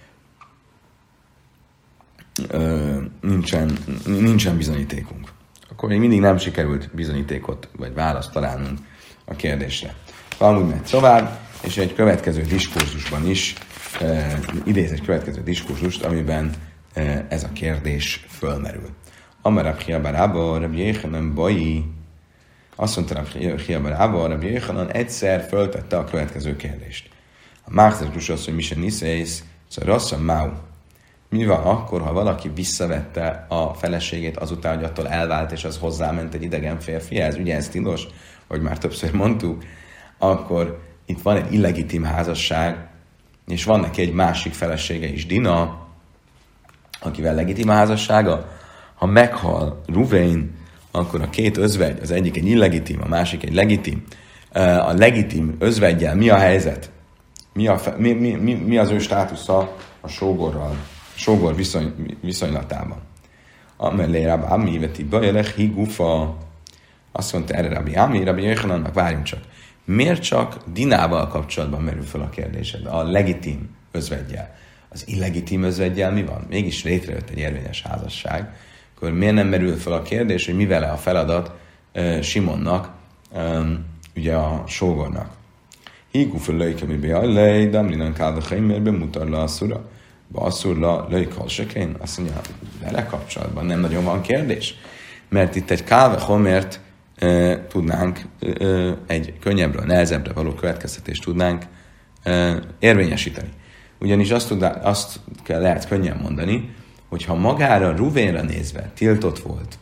[3.21, 5.29] nincsen, nincsen bizonyítékunk.
[5.69, 8.79] Akkor még mindig nem sikerült bizonyítékot vagy választ találnunk
[9.25, 9.95] a kérdésre.
[10.37, 13.53] Talmud megy tovább, és egy következő diskurzusban is
[14.01, 16.51] e, idéz egy következő diskurzust, amiben
[16.93, 18.89] e, ez a kérdés fölmerül.
[19.41, 21.85] Amarab Hiabar Abba, Rabbi Jéhanan Bai,
[22.75, 27.09] azt mondta Rabbi Hiabar Abba, Rabbi Jéhanan egyszer föltette a következő kérdést.
[27.63, 30.49] A Máxerkus az, hogy mi se niszész, szóval rossz a Mau.
[31.31, 36.33] Mi van akkor, ha valaki visszavette a feleségét azután, hogy attól elvált, és az hozzáment
[36.33, 37.35] egy idegen férfihez?
[37.37, 38.07] Ugye ez tilos,
[38.47, 39.63] hogy már többször mondtuk,
[40.17, 42.87] akkor itt van egy illegitim házasság,
[43.47, 45.87] és van neki egy másik felesége is, Dina,
[46.99, 48.49] akivel legitim a házassága.
[48.95, 50.55] Ha meghal Ruvain,
[50.91, 54.03] akkor a két özvegy, az egyik egy illegitim, a másik egy legitim.
[54.53, 56.91] A legitim özvegyel mi a helyzet?
[57.53, 60.75] Mi, a, mi, mi, mi, mi az ő státusza a sógorral?
[61.21, 62.97] Sógor viszony, viszonylatában.
[63.77, 66.37] Amelé Rabbi Ami veti bajelech higufa.
[67.11, 69.39] Azt mondta erre Rabbi Ami, Rabbi Jöjhanannak, várjunk csak.
[69.85, 72.85] Miért csak Dinával kapcsolatban merül fel a kérdésed?
[72.85, 74.55] A legitim özvegyel.
[74.89, 76.45] Az illegitim özvegyel mi van?
[76.49, 78.53] Mégis létrejött egy érvényes házasság.
[78.95, 81.51] Akkor miért nem merül fel a kérdés, hogy mivel a feladat
[81.95, 82.89] uh, Simonnak,
[84.15, 85.33] ugye a sógornak?
[86.11, 88.41] Hígu föl lejke mi beajlej, damlinan kálda
[88.91, 89.89] mutar le a szura.
[90.31, 92.41] Basszurla löjkal sekén, azt mondja,
[92.83, 94.75] vele kapcsolatban nem nagyon van kérdés.
[95.29, 96.79] Mert itt egy káve homért
[97.15, 98.65] e, tudnánk, e,
[99.07, 101.63] egy könnyebbre, nehezebbre való következtetést tudnánk
[102.23, 103.49] e, érvényesíteni.
[103.99, 106.75] Ugyanis azt, tudná, azt kell, lehet könnyen mondani,
[107.09, 109.77] hogy ha magára Ruvénra nézve tiltott volt,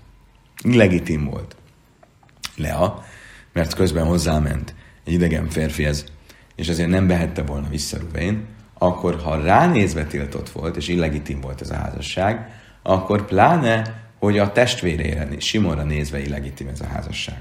[0.64, 1.56] illegitim volt
[2.56, 3.04] Lea,
[3.54, 6.06] mert közben hozzáment egy idegen férfihez,
[6.56, 8.46] és ezért nem behette volna vissza Ruvén,
[8.82, 14.52] akkor ha ránézve tiltott volt, és illegitim volt ez a házasság, akkor pláne, hogy a
[14.52, 17.40] testvérére, Simonra nézve illegitim ez a házasság.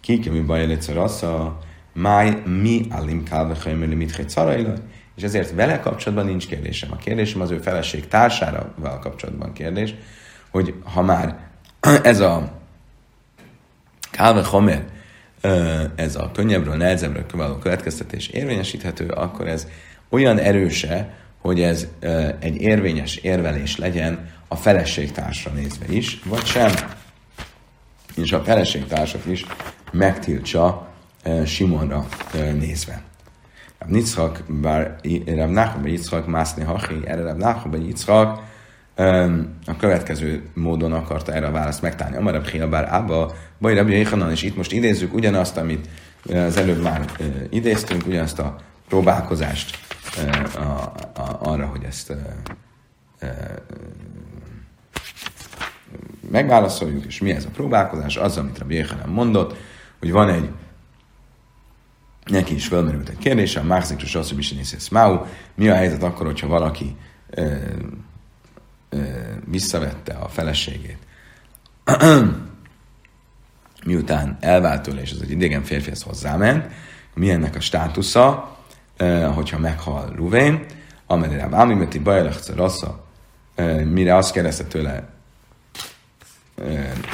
[0.00, 1.58] Kike mi baj egyszer az a
[1.92, 4.12] máj mi alim kálve mit
[5.16, 6.92] és ezért vele kapcsolatban nincs kérdésem.
[6.92, 9.94] A kérdésem az ő feleség társára kapcsolatban kérdés,
[10.50, 11.38] hogy ha már
[12.02, 12.52] ez a
[14.10, 14.42] kálve
[15.94, 19.66] ez a könnyebbről, nehezebbről kiváló következtetés érvényesíthető, akkor ez
[20.08, 21.86] olyan erőse, hogy ez
[22.38, 26.72] egy érvényes érvelés legyen a feleségtársra nézve is, vagy sem.
[28.16, 29.44] És a feleségtársat is
[29.92, 30.88] megtiltsa
[31.46, 33.02] Simonra nézve.
[33.78, 34.96] Rab Nitzhak, bár
[35.26, 38.40] Rab Nachman Yitzhak mászni hachi, erre Rab Nachman Yitzhak
[39.66, 42.16] a következő módon akarta erre a választ megtálni.
[42.16, 45.88] Amarab Hia bár Abba, Baj Rabbi Jéhanan, és itt most idézzük ugyanazt, amit
[46.32, 47.04] az előbb már
[47.50, 48.56] idéztünk, ugyanazt a
[48.88, 49.78] próbálkozást
[50.56, 52.12] a, a, arra, hogy ezt
[56.30, 59.56] megválaszoljuk, és mi ez a próbálkozás, az, amit a Jéhanan mondott,
[59.98, 60.50] hogy van egy
[62.24, 63.64] neki is felmerült egy kérdése, a
[64.10, 65.24] hogy Misenészesz Máu,
[65.54, 66.96] mi a helyzet akkor, hogyha valaki
[67.30, 67.56] ö,
[68.88, 69.02] ö,
[69.44, 70.98] visszavette a feleségét,
[73.84, 76.72] miután elvált tőle, és az egy idegen férfihez hozzáment,
[77.14, 78.55] mi ennek a státusza,
[79.34, 80.64] hogyha meghal Ruvén,
[81.06, 83.04] amelyre Rab Ami Meti Bajlach Rassza,
[83.84, 85.08] mire azt kérdezte tőle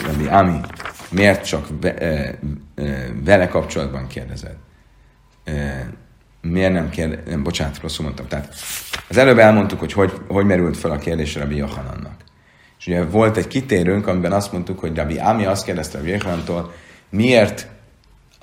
[0.07, 0.61] Rabbi Ami,
[1.11, 1.69] miért csak
[3.25, 4.57] vele kapcsolatban kérdezed?
[6.41, 7.29] Miért nem kérdezed?
[7.29, 8.27] Nem, bocsánat, rosszul mondtam.
[8.27, 8.55] Tehát
[9.09, 12.15] az előbb elmondtuk, hogy hogy, hogy merült fel a kérdés Rabbi Johanannak.
[12.79, 16.73] És ugye volt egy kitérőnk, amiben azt mondtuk, hogy Rabbi Ami azt kérdezte Rabbi Johanantól,
[17.11, 17.67] miért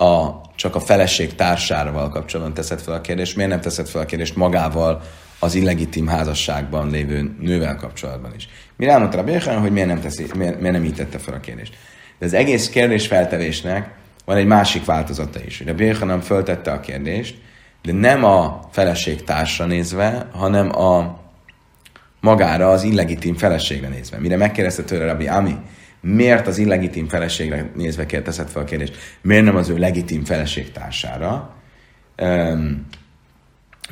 [0.00, 4.04] a csak a feleség társával kapcsolatban teszed fel a kérdést, miért nem teszed fel a
[4.04, 5.02] kérdést magával
[5.38, 8.48] az illegitim házasságban lévő nővel kapcsolatban is.
[8.76, 11.40] Mi rámondta a Béhan, hogy miért nem, teszi, miért, miért nem így tette fel a
[11.40, 11.76] kérdést.
[12.18, 13.94] De az egész kérdésfeltevésnek
[14.24, 15.58] van egy másik változata is.
[15.58, 17.38] Hogy a Béhanem föltette a kérdést,
[17.82, 21.20] de nem a feleség társra nézve, hanem a
[22.20, 24.18] magára az illegitim feleségre nézve.
[24.18, 25.56] Mire megkérdezte tőle Rabbi Ami,
[26.00, 30.72] miért az illegitim feleségre nézve kérdezett fel a kérdést, miért nem az ő legitim feleség
[30.72, 31.54] társára,
[32.22, 32.86] um,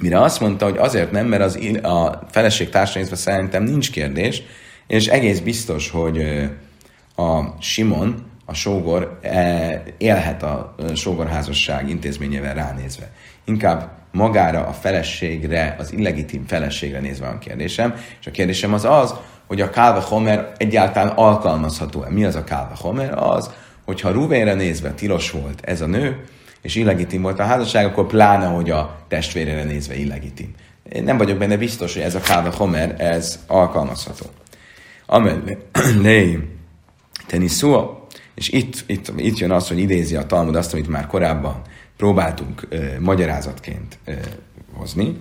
[0.01, 4.43] mire azt mondta, hogy azért nem, mert az a feleség társára nézve szerintem nincs kérdés,
[4.86, 6.48] és egész biztos, hogy
[7.16, 13.10] a Simon, a sógor e, élhet a sógorházasság intézményével ránézve.
[13.44, 19.14] Inkább magára a feleségre, az illegitim feleségre nézve van kérdésem, és a kérdésem az az,
[19.49, 22.11] hogy a kálva homer egyáltalán alkalmazható-e.
[22.11, 23.19] Mi az a kálva homer?
[23.19, 23.51] Az,
[23.85, 26.25] hogyha Ruvénre nézve tilos volt ez a nő,
[26.61, 30.55] és illegitim volt a házasság, akkor pláne, hogy a testvérére nézve illegitim.
[30.93, 34.27] Én nem vagyok benne biztos, hogy ez a kálva homer, ez alkalmazható.
[35.07, 36.39] Amellé,
[37.27, 41.62] teniszua, és itt, itt, itt jön az, hogy idézi a Talmud azt, amit már korábban
[41.97, 44.12] próbáltunk ö, magyarázatként ö,
[44.75, 45.16] hozni.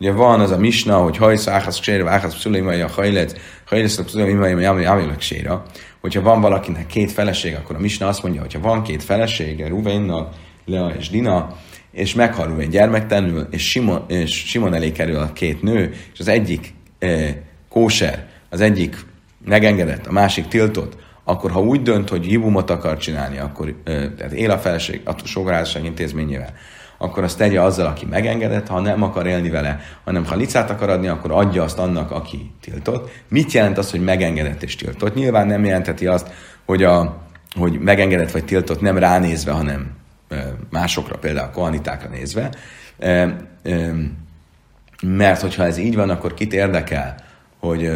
[0.00, 3.32] Ugye van az a misna, hogy hajsz, áhász, ksére, áhász, pszulémai, a hajlec,
[3.64, 5.64] hajlec, a pszulémai, a jámélek séra.
[6.00, 10.34] Hogyha van valakinek két feleség, akkor a misna azt mondja, hogyha van két felesége, Ruvénnak,
[10.64, 11.56] Lea és Dina,
[11.90, 16.28] és meghal Ruvén gyermektelenül, és Simon, és Simon elé kerül a két nő, és az
[16.28, 18.96] egyik e, kóser, az egyik
[19.44, 24.32] megengedett, a másik tiltott, akkor ha úgy dönt, hogy hibumot akar csinálni, akkor e, tehát
[24.32, 26.54] él a feleség a sogorházasság intézményével,
[26.98, 30.88] akkor azt tegye azzal, aki megengedett, ha nem akar élni vele, hanem ha licát akar
[30.88, 33.10] adni, akkor adja azt annak, aki tiltott.
[33.28, 35.14] Mit jelent az, hogy megengedett és tiltott?
[35.14, 36.30] Nyilván nem jelentheti azt,
[36.64, 37.22] hogy, a,
[37.54, 39.96] hogy megengedett vagy tiltott nem ránézve, hanem
[40.70, 42.50] másokra, például a kohanitákra nézve.
[45.02, 47.14] Mert hogyha ez így van, akkor kit érdekel,
[47.58, 47.90] hogy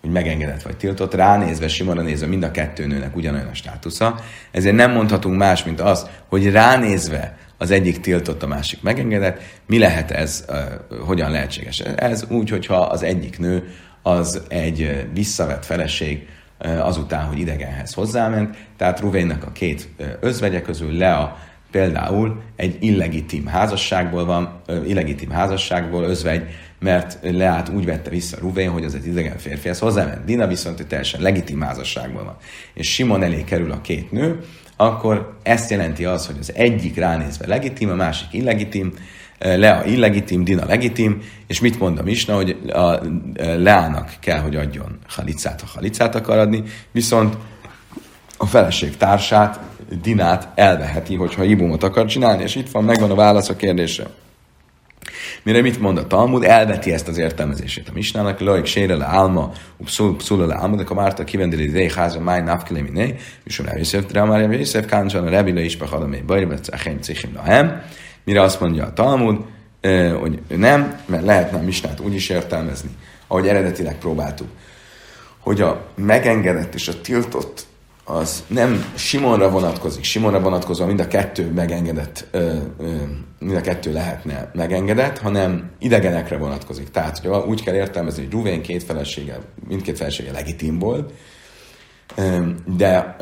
[0.00, 4.20] hogy megengedett vagy tiltott, ránézve, Simonra nézve mind a kettő nőnek ugyanolyan a státusza,
[4.50, 9.40] ezért nem mondhatunk más, mint az, hogy ránézve az egyik tiltott, a másik megengedett.
[9.66, 10.44] Mi lehet ez,
[11.06, 11.78] hogyan lehetséges?
[11.80, 13.68] Ez úgy, hogyha az egyik nő
[14.02, 16.28] az egy visszavett feleség
[16.78, 19.88] azután, hogy idegenhez hozzáment, tehát Ruvénnek a két
[20.20, 21.36] özvegye közül Lea
[21.70, 26.42] például egy illegitim házasságból van, illegitim házasságból özvegy,
[26.80, 30.24] mert Leát úgy vette vissza Ruvén, hogy az egy idegen férfihez hozzáment.
[30.24, 32.36] Dina viszont egy teljesen legitim házasságban van.
[32.74, 34.44] És Simon elé kerül a két nő,
[34.76, 38.92] akkor ezt jelenti az, hogy az egyik ránézve legitim, a másik illegitim,
[39.38, 42.98] Lea illegitim, Dina legitim, és mit mond a Misna, hogy a
[43.36, 47.36] Leának kell, hogy adjon halicát, ha halicát akar adni, viszont
[48.36, 49.60] a feleség társát,
[50.02, 54.06] Dinát elveheti, hogyha ibumot akar csinálni, és itt van, megvan a válasz a kérdésre.
[55.42, 56.44] Mire mit mond a Talmud?
[56.44, 59.52] Elveti ezt az értelmezését a Misnának, Loik sére le álma,
[60.16, 63.14] pszula le álma, de a Márta kivendeli idei háza, máj napkele miné,
[63.44, 67.82] és a Reviszef, de a Reviszef, Káncsan, a Rebile is behadamé, bajrvet, Echem, Cichim, Lahem.
[68.24, 69.38] Mire azt mondja a Talmud,
[70.20, 72.90] hogy nem, mert lehetne a Misnát úgy is értelmezni,
[73.26, 74.48] ahogy eredetileg próbáltuk,
[75.38, 77.66] hogy a megengedett és a tiltott
[78.10, 80.04] az nem Simonra vonatkozik.
[80.04, 82.92] Simonra vonatkozóan mind a kettő megengedett, ö, ö,
[83.38, 86.90] mind a kettő lehetne megengedett, hanem idegenekre vonatkozik.
[86.90, 89.38] Tehát hogy úgy kell értelmezni, hogy Ruvén két felesége,
[89.68, 91.12] mindkét felesége legitim volt,
[92.76, 93.16] de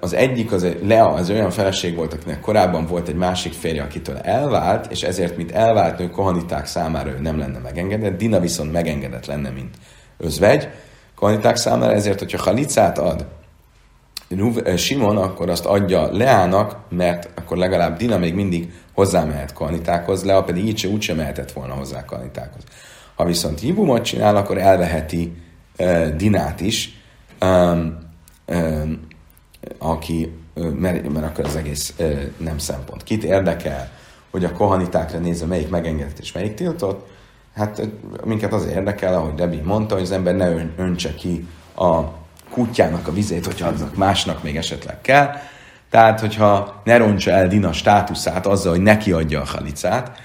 [0.00, 4.16] az egyik, az Lea, az olyan feleség volt, akinek korábban volt egy másik férje, akitől
[4.16, 9.26] elvált, és ezért, mint elvált nő, kohaniták számára ő nem lenne megengedett, Dina viszont megengedett
[9.26, 9.74] lenne, mint
[10.16, 10.68] özvegy.
[11.14, 13.26] Kohaniták számára ezért, hogyha halicát ad
[14.76, 20.66] Simon akkor azt adja Leának, mert akkor legalább Dina még mindig hozzámehet kanitákhoz, Lea pedig
[20.66, 22.62] így se úgysem mehetett volna hozzá kanitákhoz.
[23.14, 25.32] Ha viszont Hibumot csinál, akkor elveheti
[25.78, 27.02] uh, Dinát is,
[27.40, 27.98] um,
[28.46, 29.00] um,
[29.78, 33.02] aki, uh, mert, mert akkor az egész uh, nem szempont.
[33.02, 33.90] Kit érdekel,
[34.30, 37.08] hogy a kohanitákra nézve melyik megengedett és melyik tiltott?
[37.54, 37.88] Hát
[38.24, 42.00] minket az érdekel, ahogy Debi mondta, hogy az ember ne öntse ki a
[42.54, 45.30] kutyának a vizét, hogyha aznak másnak még esetleg kell.
[45.90, 50.18] Tehát, hogyha ne roncsa el Dina státuszát azzal, hogy neki adja a halicát,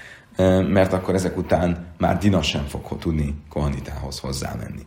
[0.68, 4.86] mert akkor ezek után már Dina sem fog tudni Kohanitához hozzámenni.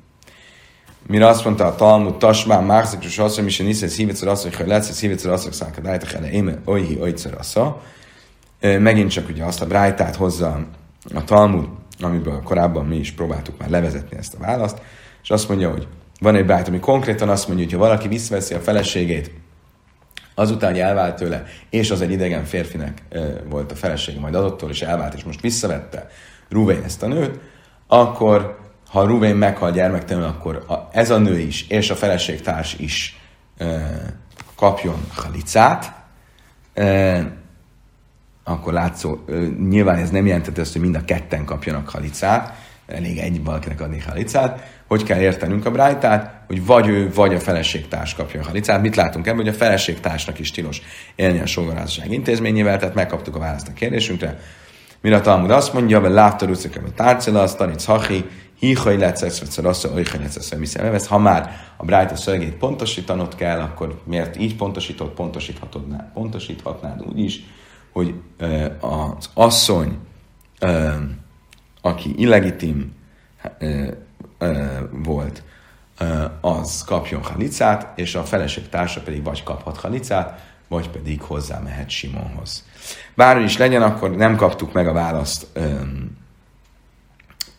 [1.08, 4.68] Mire azt mondta a Talmud, Tasmán, Márzik, és azt, hogy Misen Isze, Szívecor azt, hogy
[4.68, 7.82] lesz, Szívecor azt, hogy Dájta, Hele, Éme, Oicor assza.
[8.60, 10.66] Megint csak ugye azt a brájtát hozza
[11.14, 11.68] a Talmud,
[12.00, 14.82] amiből korábban mi is próbáltuk már levezetni ezt a választ,
[15.24, 15.88] és azt mondja, hogy
[16.24, 19.32] van egy bájt, ami konkrétan azt mondja, hogy ha valaki visszaveszi a feleségét
[20.36, 23.04] Azután, hogy elvált tőle, és az egy idegen férfinek
[23.50, 26.08] volt a felesége, majd adottól is elvált, és most visszavette
[26.50, 27.40] Ruvén ezt a nőt,
[27.88, 28.60] akkor
[28.90, 33.20] ha Ruvén meghal gyermektelenül, akkor ez a nő is, és a feleségtárs is
[34.56, 35.94] kapjon halicát,
[38.44, 39.18] akkor látszó,
[39.70, 42.56] nyilván ez nem jelentette azt, hogy mind a ketten kapjanak halicát,
[42.94, 47.40] elég egy valakinek adni halicát, hogy kell értenünk a brájtát, hogy vagy ő, vagy a
[47.40, 48.82] feleségtárs kapja a halicát.
[48.82, 50.82] Mit látunk ebben, hogy a feleségtársnak is tilos
[51.16, 54.40] élni a sógorázasság intézményével, tehát megkaptuk a választ a kérdésünkre.
[55.02, 58.26] Mire a Talmud azt mondja, hogy látta rucik a tárcela, azt tanic hachi,
[58.60, 61.08] híhaj lecesz, vagy szarasza, olyhaj lecesz, ezt.
[61.08, 65.84] Ha már a Brájta szövegét pontosítanod kell, akkor miért így pontosítod, pontosíthatod,
[66.14, 67.44] pontosíthatnád úgy is,
[67.92, 68.14] hogy
[68.80, 69.98] az asszony,
[71.86, 72.96] aki illegitim
[74.92, 75.44] volt,
[76.42, 81.90] az kapjon halicát, és a feleség társa pedig vagy kaphat halicát, vagy pedig hozzá mehet
[81.90, 82.66] Simonhoz.
[83.16, 85.74] Bár is legyen, akkor nem kaptuk meg a választ ö,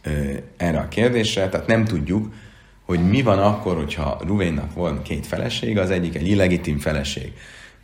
[0.03, 2.35] ö, erre a kérdésre, tehát nem tudjuk,
[2.85, 7.33] hogy mi van akkor, hogyha Ruvénnak van két felesége, az egyik egy illegitim feleség,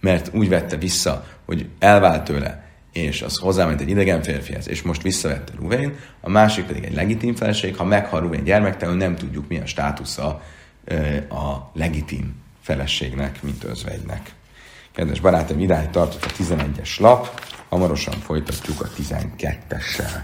[0.00, 5.02] mert úgy vette vissza, hogy elvált tőle, és az hozzáment egy idegen férfihez, és most
[5.02, 9.58] visszavette Ruvén, a másik pedig egy legitim feleség, ha meghal Ruvén gyermektelenül, nem tudjuk mi
[9.58, 10.42] a státusza
[11.28, 14.32] a legitim feleségnek, mint özvegynek.
[14.92, 20.22] Kedves barátaim, idáig tartott a 11-es lap, hamarosan folytatjuk a 12-essel.